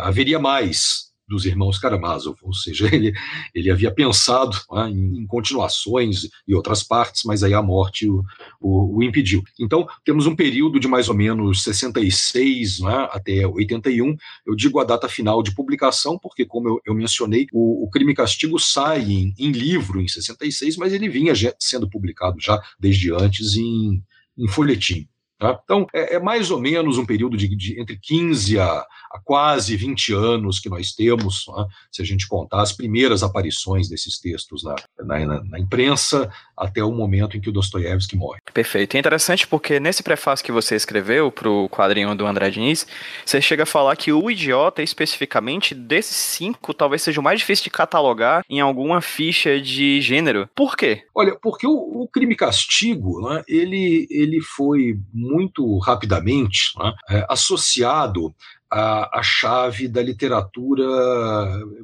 [0.00, 3.12] haveria mais dos irmãos Karamazov, ou seja, ele,
[3.54, 8.22] ele havia pensado né, em, em, continuações e outras partes, mas aí a morte o,
[8.60, 9.42] o, o, impediu.
[9.58, 14.14] Então, temos um período de mais ou menos 66 né, até 81,
[14.46, 18.12] eu digo a data final de publicação, porque, como eu, eu mencionei, o, o, Crime
[18.12, 23.12] e Castigo sai em, em livro em 66, mas ele vinha sendo publicado já desde
[23.12, 24.02] antes em,
[24.38, 25.08] em folhetim.
[25.42, 25.58] Tá?
[25.64, 29.76] Então, é, é, mais ou menos um período de, de entre 15 a, a, quase
[29.76, 31.66] 20 anos que nós temos, né?
[31.90, 36.92] se a gente contar as primeiras aparições desses textos na, na, na imprensa até o
[36.92, 38.38] momento em que o Dostoiévski morre.
[38.54, 38.96] Perfeito.
[38.96, 42.86] É interessante porque nesse prefácio que você escreveu para o quadrinho do André Diniz,
[43.26, 47.64] você chega a falar que o Idiota, especificamente, desses cinco, talvez seja o mais difícil
[47.64, 50.48] de catalogar em alguma ficha de gênero.
[50.54, 51.02] Por quê?
[51.12, 55.31] Olha, porque o, o Crime Castigo, né, ele, ele foi muito
[55.78, 58.34] rapidamente né, é, associado
[58.70, 60.84] à, à, chave da literatura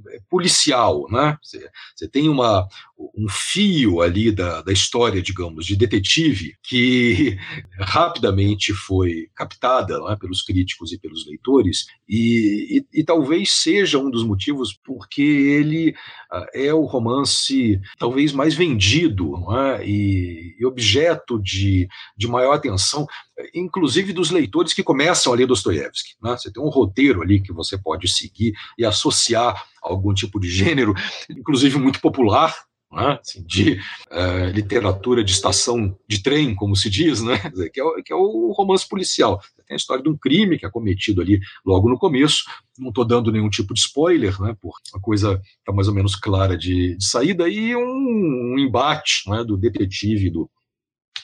[0.09, 1.07] é, policial.
[1.11, 1.37] Né?
[1.43, 2.67] Você, você tem uma,
[2.99, 7.39] um fio ali da, da história, digamos, de detetive que
[7.79, 14.11] rapidamente foi captada é, pelos críticos e pelos leitores, e, e, e, talvez seja um
[14.11, 15.91] dos motivos porque ele
[16.33, 23.07] uh, é o romance talvez mais vendido é, e, e, objeto de, de maior atenção,
[23.55, 26.15] inclusive dos leitores que começam a ler Dostoiévski.
[26.21, 26.37] Né?
[26.37, 30.95] Você tem um roteiro ali que você pode seguir e associar algum tipo de gênero,
[31.31, 33.75] inclusive muito popular, né, assim, de
[34.11, 37.39] uh, literatura de estação de trem, como se diz, né,
[37.73, 39.41] que, é, que é o romance policial.
[39.67, 42.45] Tem a história de um crime que é cometido ali logo no começo.
[42.79, 46.17] Não estou dando nenhum tipo de spoiler, né, porque a coisa está mais ou menos
[46.17, 50.51] clara de, de saída, e um, um embate né, do detetive do,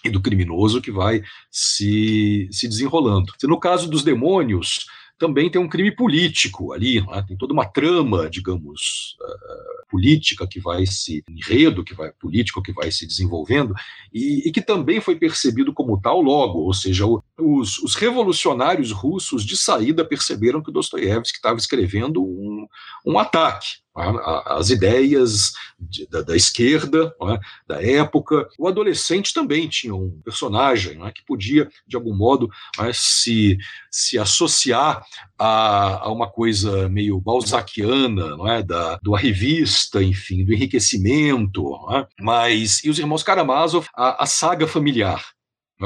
[0.04, 3.32] e do criminoso que vai se, se desenrolando.
[3.44, 4.84] No caso dos demônios,
[5.18, 7.24] também tem um crime político ali, né?
[7.26, 12.72] tem toda uma trama, digamos, uh, política que vai se enredo, que vai político que
[12.72, 13.72] vai se desenvolvendo
[14.12, 17.06] e, e que também foi percebido como tal logo, ou seja,
[17.38, 22.66] os, os, revolucionários russos de saída perceberam que Dostoiévski estava escrevendo um,
[23.06, 27.38] um ataque as ideias de, da, da, esquerda é?
[27.66, 28.48] da época.
[28.58, 31.12] O adolescente também tinha um personagem é?
[31.12, 32.90] que podia, de algum modo, é?
[32.92, 33.56] se,
[33.90, 35.04] se associar
[35.38, 38.62] a, a, uma coisa meio balzaquiana, é?
[38.64, 39.14] da, do
[39.84, 41.74] revista, enfim, do enriquecimento.
[41.92, 42.06] É?
[42.20, 45.33] Mas, e os irmãos Karamazov, a, a saga familiar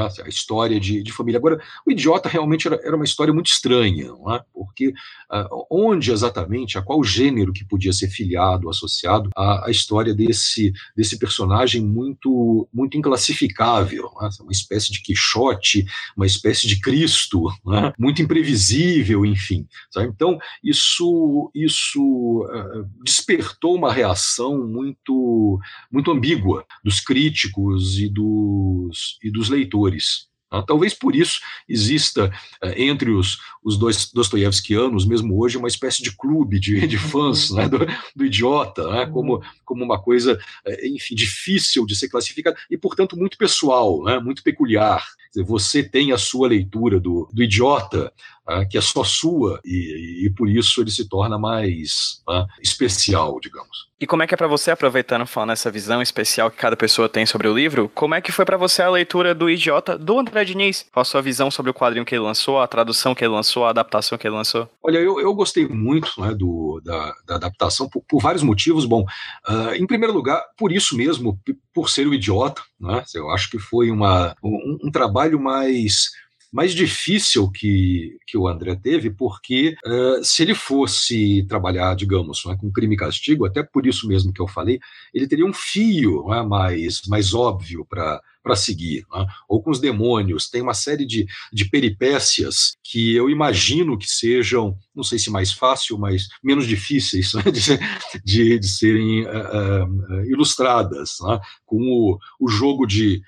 [0.07, 1.39] a história de, de, família.
[1.39, 4.41] Agora, o Idiota realmente era, era uma história muito estranha, é?
[4.53, 10.15] porque uh, onde exatamente, a qual gênero que podia ser filiado, associado à, à história
[10.15, 14.43] desse, desse personagem muito, muito inclassificável, é?
[14.43, 15.87] uma espécie de Quixote,
[16.17, 17.93] uma espécie de Cristo, é?
[17.99, 19.67] muito imprevisível, enfim.
[19.91, 20.09] Sabe?
[20.09, 25.59] Então, isso, isso uh, despertou uma reação muito,
[25.91, 30.29] muito ambígua dos críticos e dos, e dos leitores leitores.
[30.51, 30.63] Tá?
[30.63, 32.33] Talvez por isso exista
[32.63, 37.51] eh, entre os, os dois Dostoiévskianos, mesmo hoje, uma espécie de clube de, de fãs
[37.51, 37.81] né, do,
[38.17, 43.17] do, idiota, né, como, como uma coisa, eh, enfim, difícil de ser classificada e, portanto,
[43.17, 45.05] muito pessoal, né, muito peculiar.
[45.47, 48.13] Você tem a sua leitura do, do idiota,
[48.47, 53.39] ah, que é só sua, e, e, por isso ele se torna mais ah, especial,
[53.41, 53.89] digamos.
[54.01, 57.11] E como é que é para você, aproveitando falando essa visão especial que cada pessoa
[57.11, 60.19] tem sobre o livro, como é que foi para você a leitura do Idiota do
[60.19, 60.87] André Diniz?
[60.91, 63.67] Qual a sua visão sobre o quadrinho que ele lançou, a tradução que ele lançou,
[63.67, 64.67] a adaptação que ele lançou?
[64.83, 68.87] Olha, eu, eu gostei muito né, do, da, da adaptação por, por, vários motivos.
[68.87, 69.05] Bom,
[69.47, 71.39] uh, em primeiro lugar, por isso mesmo,
[71.79, 76.11] por ser o Idiota, né, eu acho que foi uma, um, um trabalho mais
[76.53, 82.57] mais difícil que, que o André teve, porque uh, se ele fosse trabalhar, digamos, né,
[82.59, 84.81] com crime e castigo, até por isso mesmo que eu falei,
[85.15, 89.27] ele teria um fio né, mais, mais óbvio para para seguir, né?
[89.47, 94.75] ou com os demônios, tem uma série de, de peripécias que eu imagino que sejam,
[94.97, 97.43] não sei se mais fácil, mas menos difíceis né?
[97.43, 97.79] de,
[98.25, 101.39] de, de, serem uh, uh, ilustradas, né?
[101.67, 103.21] com o, o jogo de,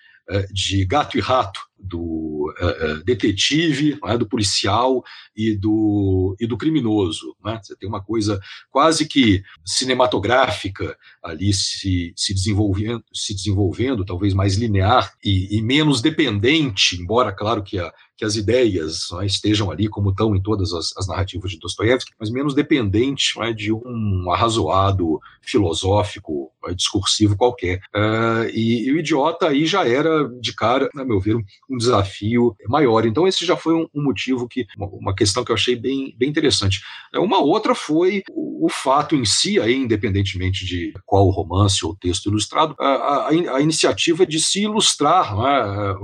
[0.50, 5.04] de gato e rato do uh, detetive, é, do policial
[5.49, 7.34] e do, e do criminoso.
[7.45, 7.59] Né?
[7.62, 14.57] Você tem uma coisa quase que cinematográfica ali se, se, desenvolvendo, se desenvolvendo, talvez mais
[14.57, 19.88] linear e, e menos dependente, embora, claro, que, a, que as ideias né, estejam ali,
[19.88, 24.30] como estão em todas as, as narrativas de Dostoiévski, mas menos dependente né, de um
[24.30, 27.78] arrazoado filosófico, né, discursivo qualquer.
[27.95, 32.55] Uh, e, e, o idiota aí já era, de cara, a meu ver, um desafio
[32.68, 33.07] maior.
[33.07, 36.14] Então, esse já foi um, um motivo que, uma, uma, questão que eu achei bem,
[36.16, 36.80] bem interessante.
[37.14, 42.74] Uma outra foi o, fato em si, aí, independentemente de qual romance ou texto ilustrado,
[42.78, 45.94] a, a, a iniciativa de se ilustrar é,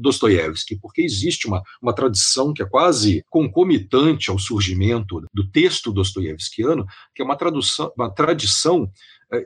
[0.00, 6.86] Dostoiévski, porque existe uma, uma tradição que é quase concomitante ao surgimento do texto dostoiévskiano,
[7.14, 8.90] que é uma, tradução, uma tradição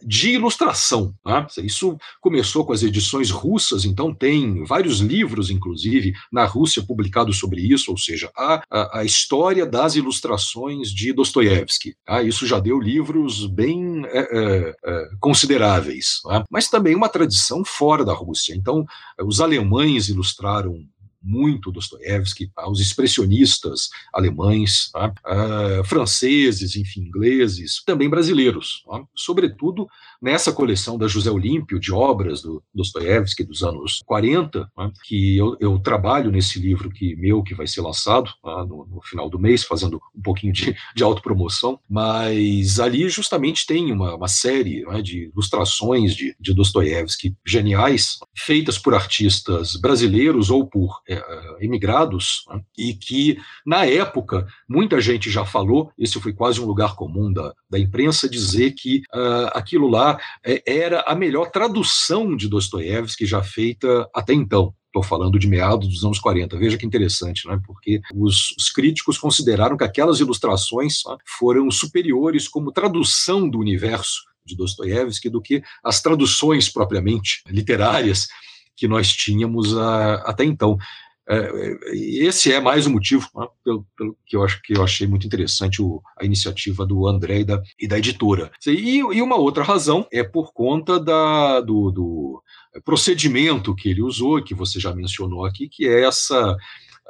[0.05, 1.15] de ilustração.
[1.25, 1.47] Né?
[1.59, 7.61] Isso começou com as edições russas, então tem vários livros, inclusive, na Rússia publicados sobre
[7.61, 11.95] isso, ou seja, a, a, a história das ilustrações de Dostoiévski.
[12.05, 12.23] Tá?
[12.23, 16.45] Isso já deu livros bem é, é, consideráveis, né?
[16.51, 18.55] mas também uma tradição fora da Rússia.
[18.55, 18.85] Então,
[19.23, 20.85] os alemães ilustraram
[21.23, 22.69] muito Dostoiévski, tá?
[22.69, 25.13] os expressionistas alemães, tá?
[25.27, 29.03] uh, franceses, enfim, ingleses, também brasileiros, tá?
[29.15, 29.89] sobretudo
[30.21, 34.91] nessa coleção da José Olímpio de obras do Dostoiévski dos anos 40, tá?
[35.05, 38.65] que eu, eu, trabalho nesse livro que meu que vai ser lançado tá?
[38.65, 43.93] no, no, final do mês, fazendo um pouquinho de, de autopromoção, mas ali justamente tem
[43.93, 50.67] uma, uma série né, de ilustrações de, de Dostoiévski geniais, feitas por artistas brasileiros ou
[50.67, 56.33] por é, é, imigrados, né, e que, na época, muita gente já falou, esse foi
[56.33, 60.08] quase um lugar comum da, da imprensa, dizer que uh, aquilo lá
[60.45, 64.73] é, era a melhor tradução de Dostoiévski já feita até então.
[64.87, 66.57] Estou falando de meados dos anos 40.
[66.57, 67.61] Veja que interessante, né?
[67.67, 71.03] porque os, os críticos consideraram que aquelas ilustrações
[71.39, 78.29] foram superiores como tradução do universo de Dostoiévski do que as traduções propriamente literárias
[78.75, 80.79] que nós tínhamos a, até então.
[81.31, 85.07] É, esse é mais um motivo né, pelo, pelo, que, eu acho, que eu achei
[85.07, 88.51] muito interessante o, a iniciativa do André e da, e da editora.
[88.67, 92.43] E, e, uma outra razão é por conta da, do, do
[92.83, 96.57] procedimento que ele usou, que você já mencionou aqui, que é essa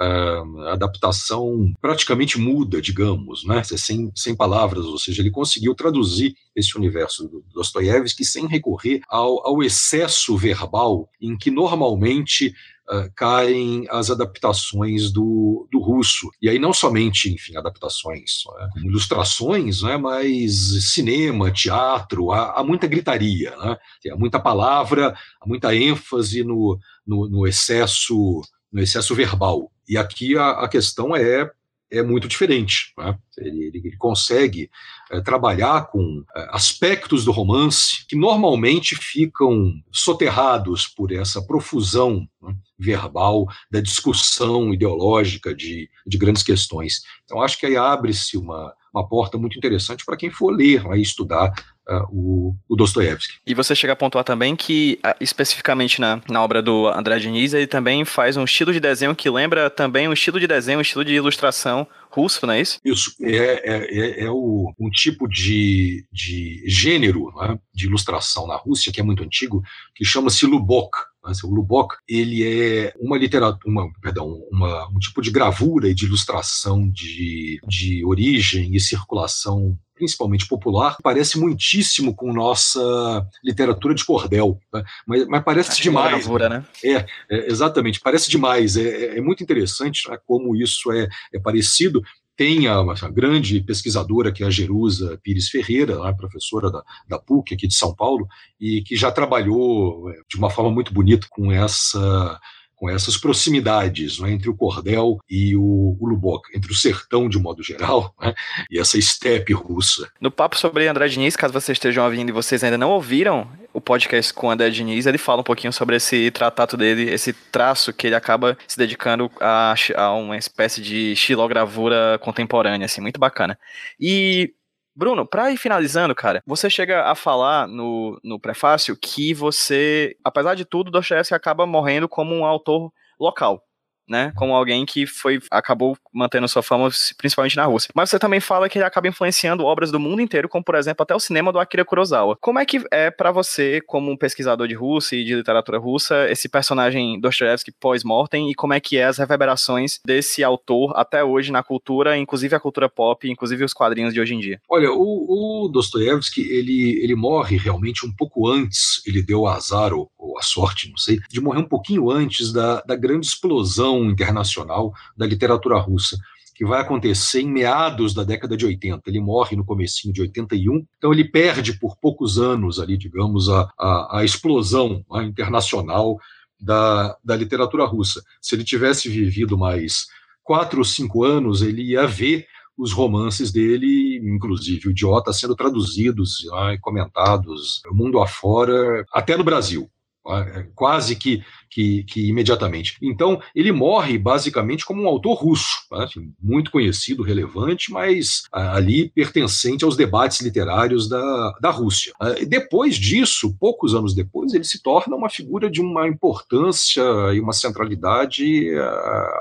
[0.01, 3.63] uh, adaptação praticamente muda, digamos, né?
[3.65, 9.47] sem, sem palavras, ou seja, ele conseguiu traduzir esse universo do Dostoiévski sem recorrer ao,
[9.47, 12.53] ao excesso verbal em que normalmente
[12.91, 16.31] uh, caem as adaptações do, do russo.
[16.41, 22.87] E aí não somente, enfim, adaptações, né, ilustrações, né, mas cinema, teatro, há, há muita
[22.87, 23.77] gritaria, né,
[24.13, 29.73] há muita palavra, há muita ênfase no, no, no excesso no excesso verbal.
[29.89, 31.51] E aqui a, a questão é
[31.91, 32.93] é muito diferente.
[32.97, 33.19] Né?
[33.39, 34.71] Ele, ele, consegue
[35.11, 42.55] é, trabalhar com é, aspectos do romance que normalmente ficam soterrados por essa profusão né,
[42.79, 47.03] verbal da discussão ideológica de, de grandes questões.
[47.25, 51.03] Então, acho que aí abre-se uma, uma porta muito interessante para quem for ler e
[51.03, 51.53] estudar
[51.89, 53.35] uh, o, o Dostoiévski.
[53.47, 57.67] E você chega a pontuar também que, especificamente na, na obra do André Diniz, ele
[57.67, 61.05] também faz um estilo de desenho que lembra também um estilo de desenho, um estilo
[61.05, 62.79] de ilustração russo, não é isso?
[62.85, 68.57] Isso, é, é, é, é o, um tipo de, de gênero né, de ilustração na
[68.57, 69.63] Rússia, que é muito antigo,
[69.95, 70.91] que chama-se Lubok.
[71.25, 75.95] Né, o Lubok ele é uma literatura, uma, perdão, uma, um tipo de gravura e
[75.95, 84.05] de ilustração de, de origem e circulação principalmente popular, parece muitíssimo com nossa literatura de
[84.05, 84.85] cordel, né?
[85.07, 86.11] mas, mas, parece Acho demais.
[86.11, 86.65] Gravura, né?
[86.85, 88.77] É, é, exatamente, parece demais.
[88.77, 92.03] É, é, é muito interessante né, como isso é, é parecido
[92.37, 97.19] tem a, uma grande pesquisadora que é a Jerusa Pires Ferreira, né, professora da, da
[97.19, 98.29] PUC aqui de São Paulo,
[98.61, 102.39] e que já trabalhou é, de uma forma muito bonita com essa
[102.79, 107.39] com essas proximidades né, entre o cordel e o, o Lubok, entre o sertão de
[107.39, 108.33] modo geral né,
[108.71, 110.09] e essa estepe russa.
[110.21, 113.81] No papo sobre André Diniz, caso vocês estejam ouvindo e vocês ainda não ouviram o
[113.81, 118.07] podcast com André Diniz, ele fala um pouquinho sobre esse tratato dele, esse traço que
[118.07, 123.59] ele acaba se dedicando a, a uma espécie de xilogravura contemporânea, assim, muito bacana.
[124.01, 124.53] E
[124.99, 130.57] Bruno, pra ir finalizando, cara, você chega a falar no, no prefácio que você, apesar
[130.57, 133.63] de tudo, Dostoiévski acaba morrendo como um autor local
[134.09, 134.33] né?
[134.37, 137.91] Como alguém que foi acabou mantendo sua fama principalmente na Rússia.
[137.95, 141.03] Mas você também fala que ele acaba influenciando obras do mundo inteiro, como por exemplo
[141.03, 142.37] até o cinema do Akira Kurosawa.
[142.41, 146.29] Como é que é para você, como um pesquisador de Rússia e de literatura russa,
[146.31, 151.53] esse personagem Dostoevsky pós-mortem e como é que é as reverberações desse autor até hoje
[151.53, 154.61] na cultura, inclusive a cultura pop, inclusive os quadrinhos de hoje em dia?
[154.69, 159.03] Olha, o, o Dostoevsky ele ele morre realmente um pouco antes.
[159.07, 162.81] Ele deu azar ou, ou a sorte, não sei, de morrer um pouquinho antes da,
[162.83, 166.19] da grande explosão internacional da literatura russa,
[166.55, 169.03] que vai acontecer em meados da década de 80.
[169.07, 173.71] Ele morre no comecinho de 81, então ele perde por poucos anos ali, digamos, a,
[173.79, 176.19] a, a explosão a internacional
[176.61, 178.23] da, da literatura russa.
[178.43, 180.07] Se ele tivesse vivido mais
[180.43, 182.47] quatro ou cinco anos, ele ia ver
[182.77, 189.91] os romances dele, inclusive o Idiota, sendo traduzidos e comentados mundo afora, até no Brasil.
[190.27, 192.99] É, quase que, que, que, imediatamente.
[193.01, 196.05] Então, ele morre basicamente como um autor russo, né?
[196.05, 202.13] Assim, muito conhecido, relevante, mas ali pertencente aos debates literários da, da Rússia.
[202.47, 207.03] depois disso, poucos anos depois, ele se torna uma figura de uma importância
[207.33, 208.69] e uma centralidade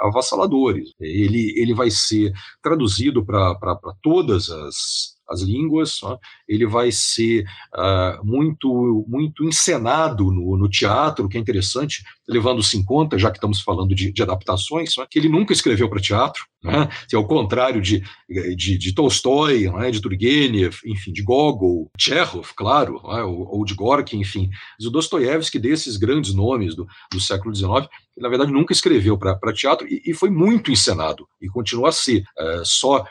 [0.04, 0.94] avassaladores.
[1.00, 3.58] Ele, ele vai ser traduzido para
[4.02, 6.00] todas as as línguas,
[6.48, 7.46] ele vai ser
[7.76, 13.38] uh, muito muito encenado no, no, teatro, que é interessante, levando-se em conta, já que
[13.38, 16.90] estamos falando de, de adaptações, que ele nunca escreveu para teatro, né?
[17.14, 18.04] ao contrário de,
[18.56, 19.92] de, de Tolstói, né?
[19.92, 23.24] de Turgenev, enfim, de Gogol, Chekhov, claro, né?
[23.24, 24.50] ou, ou, de Gorky, enfim.
[24.86, 27.88] O Dostoiévski, desses grandes nomes do, do século XIX,
[28.18, 31.92] ele, na verdade, nunca escreveu para teatro e, e, foi muito encenado, e continua a
[31.92, 32.24] ser.
[32.38, 33.06] É, só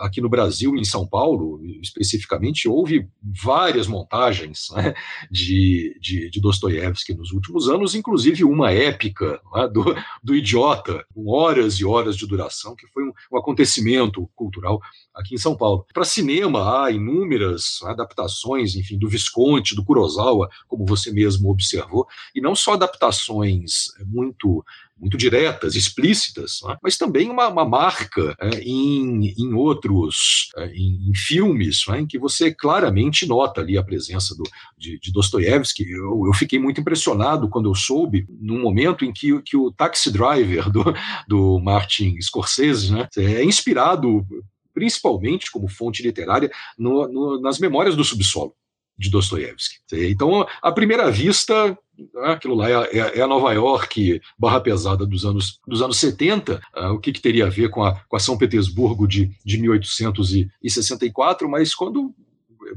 [0.00, 4.94] aqui no Brasil, em São Paulo, especificamente, houve várias montagens né?
[5.30, 9.68] de, de, de Dostoiévski nos últimos anos, inclusive uma épica é?
[9.68, 14.80] do, do idiota, com horas e horas de duração, que foi um, um acontecimento cultural
[15.14, 15.86] aqui em São Paulo.
[15.92, 22.40] Para cinema, há inúmeras adaptações, enfim, do Visconti, do Kurosawa, como você mesmo observou, e
[22.40, 24.64] não só adaptações muito
[25.00, 26.76] muito diretas, explícitas, né?
[26.82, 32.00] mas também uma, uma marca é, em, em outros, é, em, em, filmes, né?
[32.00, 34.42] em que você claramente nota ali a presença do,
[34.76, 35.88] de, de Dostoiévski.
[35.90, 40.10] Eu, eu, fiquei muito impressionado quando eu soube, num momento em que, que o Taxi
[40.10, 40.84] Driver do,
[41.26, 43.08] do Martin Scorsese né?
[43.16, 44.26] é inspirado
[44.74, 48.54] principalmente como fonte literária no, no, nas memórias do subsolo
[49.00, 49.76] de Dostoiévski.
[49.92, 55.06] Então, à primeira vista, né, aquilo lá é, é, é, a Nova York barra pesada
[55.06, 58.16] dos anos, dos anos 70, uh, o que, que, teria a ver com a, com
[58.16, 62.14] a São Petersburgo de, de 1864, mas quando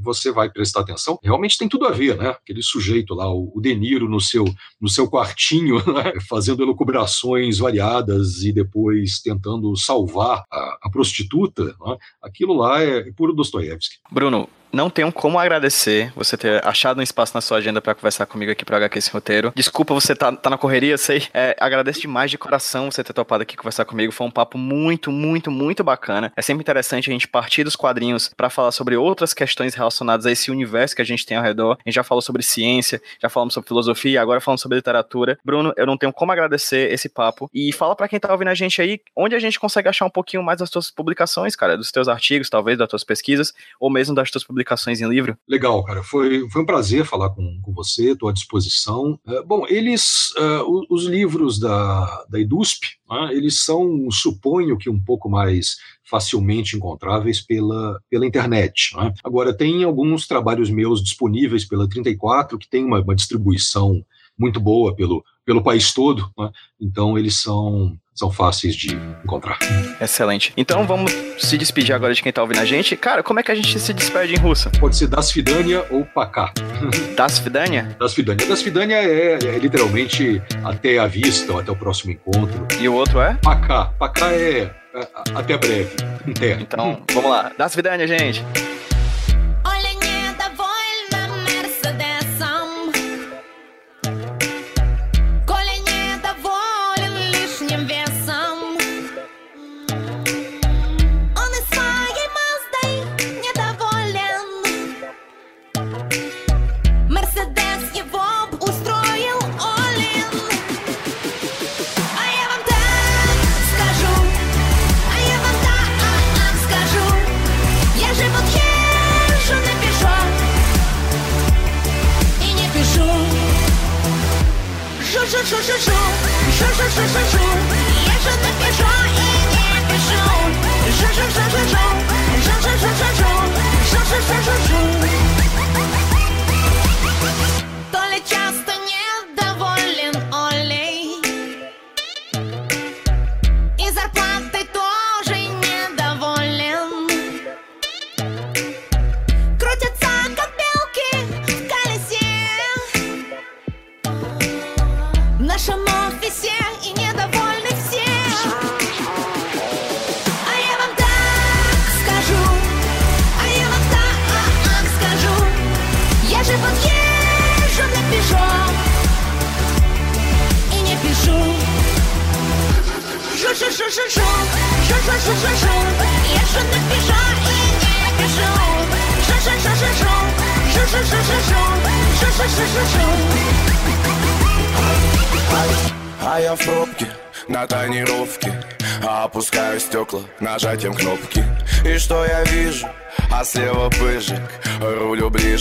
[0.00, 2.30] você vai prestar atenção, realmente tem tudo a ver, né?
[2.30, 4.44] Aquele sujeito lá, o De Niro no seu,
[4.80, 6.14] no seu quartinho, né?
[6.28, 11.96] fazendo elucubrações variadas e depois tentando salvar a, a prostituta, né?
[12.22, 13.96] aquilo lá é puro Dostoiévski.
[14.10, 18.26] Bruno, não tenho como agradecer você ter achado um espaço na sua agenda para conversar
[18.26, 19.52] comigo aqui pro HQ esse roteiro.
[19.54, 21.22] Desculpa você tá, tá na correria, sei.
[21.32, 24.12] É, agradeço demais de coração você ter topado aqui conversar comigo.
[24.12, 26.32] Foi um papo muito, muito, muito bacana.
[26.36, 30.32] É sempre interessante a gente partir dos quadrinhos para falar sobre outras questões relacionadas a
[30.32, 31.78] esse universo que a gente tem ao redor.
[31.78, 35.38] A gente já falou sobre ciência, já falamos sobre filosofia, agora falamos sobre literatura.
[35.44, 37.48] Bruno, eu não tenho como agradecer esse papo.
[37.54, 40.10] E fala para quem tá ouvindo a gente aí, onde a gente consegue achar um
[40.10, 44.14] pouquinho mais das tuas publicações, cara, dos teus artigos, talvez, das tuas pesquisas, ou mesmo
[44.14, 45.36] das tuas publicações publicações em livro.
[45.46, 46.02] Legal, cara.
[46.02, 49.18] Foi, foi um prazer falar com, com você, estou à disposição.
[49.26, 54.98] Uh, bom, eles, uh, os, livros da, da EDUSP, uh, eles são, suponho que um
[54.98, 58.96] pouco mais facilmente encontráveis pela, pela internet.
[58.96, 59.12] Né?
[59.22, 64.04] Agora, tem alguns trabalhos meus disponíveis pela 34, que tem uma, uma distribuição
[64.36, 66.50] muito boa pelo, pelo país todo, né?
[66.80, 68.94] então eles são são fáceis de
[69.24, 69.58] encontrar.
[70.00, 70.52] Excelente.
[70.56, 72.96] Então vamos se despedir agora de quem tá ouvindo a gente.
[72.96, 74.70] Cara, como é que a gente se despede em russo?
[74.78, 76.52] Pode ser Dasvidania ou Paká.
[77.16, 77.96] Dasvidania?
[77.98, 78.46] Dasvidania.
[78.46, 82.66] Dasvidania é, é literalmente até a vista ou até o próximo encontro.
[82.80, 83.34] E o outro é?
[83.42, 83.86] Paká.
[83.98, 85.96] Paká é, é até breve.
[86.40, 86.52] É.
[86.52, 87.50] Então, vamos lá.
[87.58, 88.44] Dasvidania, gente.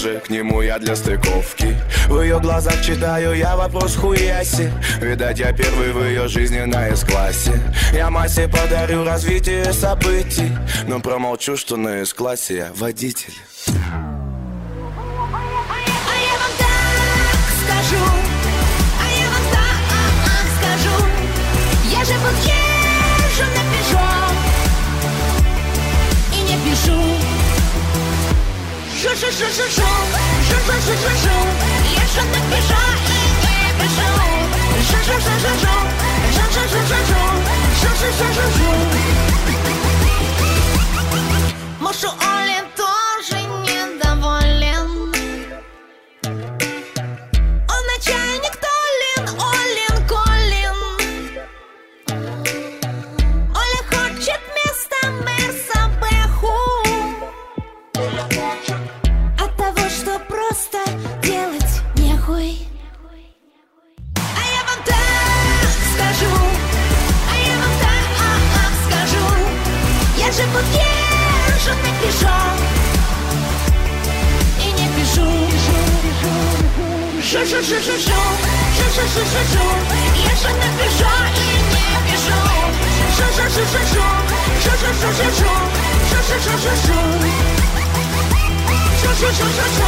[0.04, 1.76] Ближе к нему я для стыковки.
[2.08, 7.54] В ее глазах читаю я вопрос хуяси Видать я первый в ее жизни на С-классе.
[7.94, 10.52] Я массе подарю развитие событий
[10.88, 13.34] Но промолчу, что на С-классе я водитель
[29.04, 31.28] 说说说说说说说说说说，
[31.92, 32.72] 也说的别说，
[33.44, 34.00] 也别说，
[34.80, 35.68] 说说说说说
[36.32, 37.20] 说说说说说
[37.82, 38.64] 说说说说说，
[41.80, 42.33] 莫说。
[89.24, 89.88] 冲冲冲冲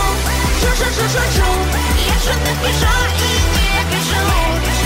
[0.61, 1.37] 冲冲冲冲冲，
[1.97, 2.83] 也冲得比上
[3.17, 3.21] 一
[3.51, 3.59] 年
[3.91, 4.09] 更深。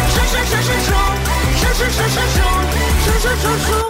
[0.10, 0.91] 冲冲冲冲冲
[1.60, 2.38] 冲冲冲冲
[3.06, 3.89] 冲冲冲冲。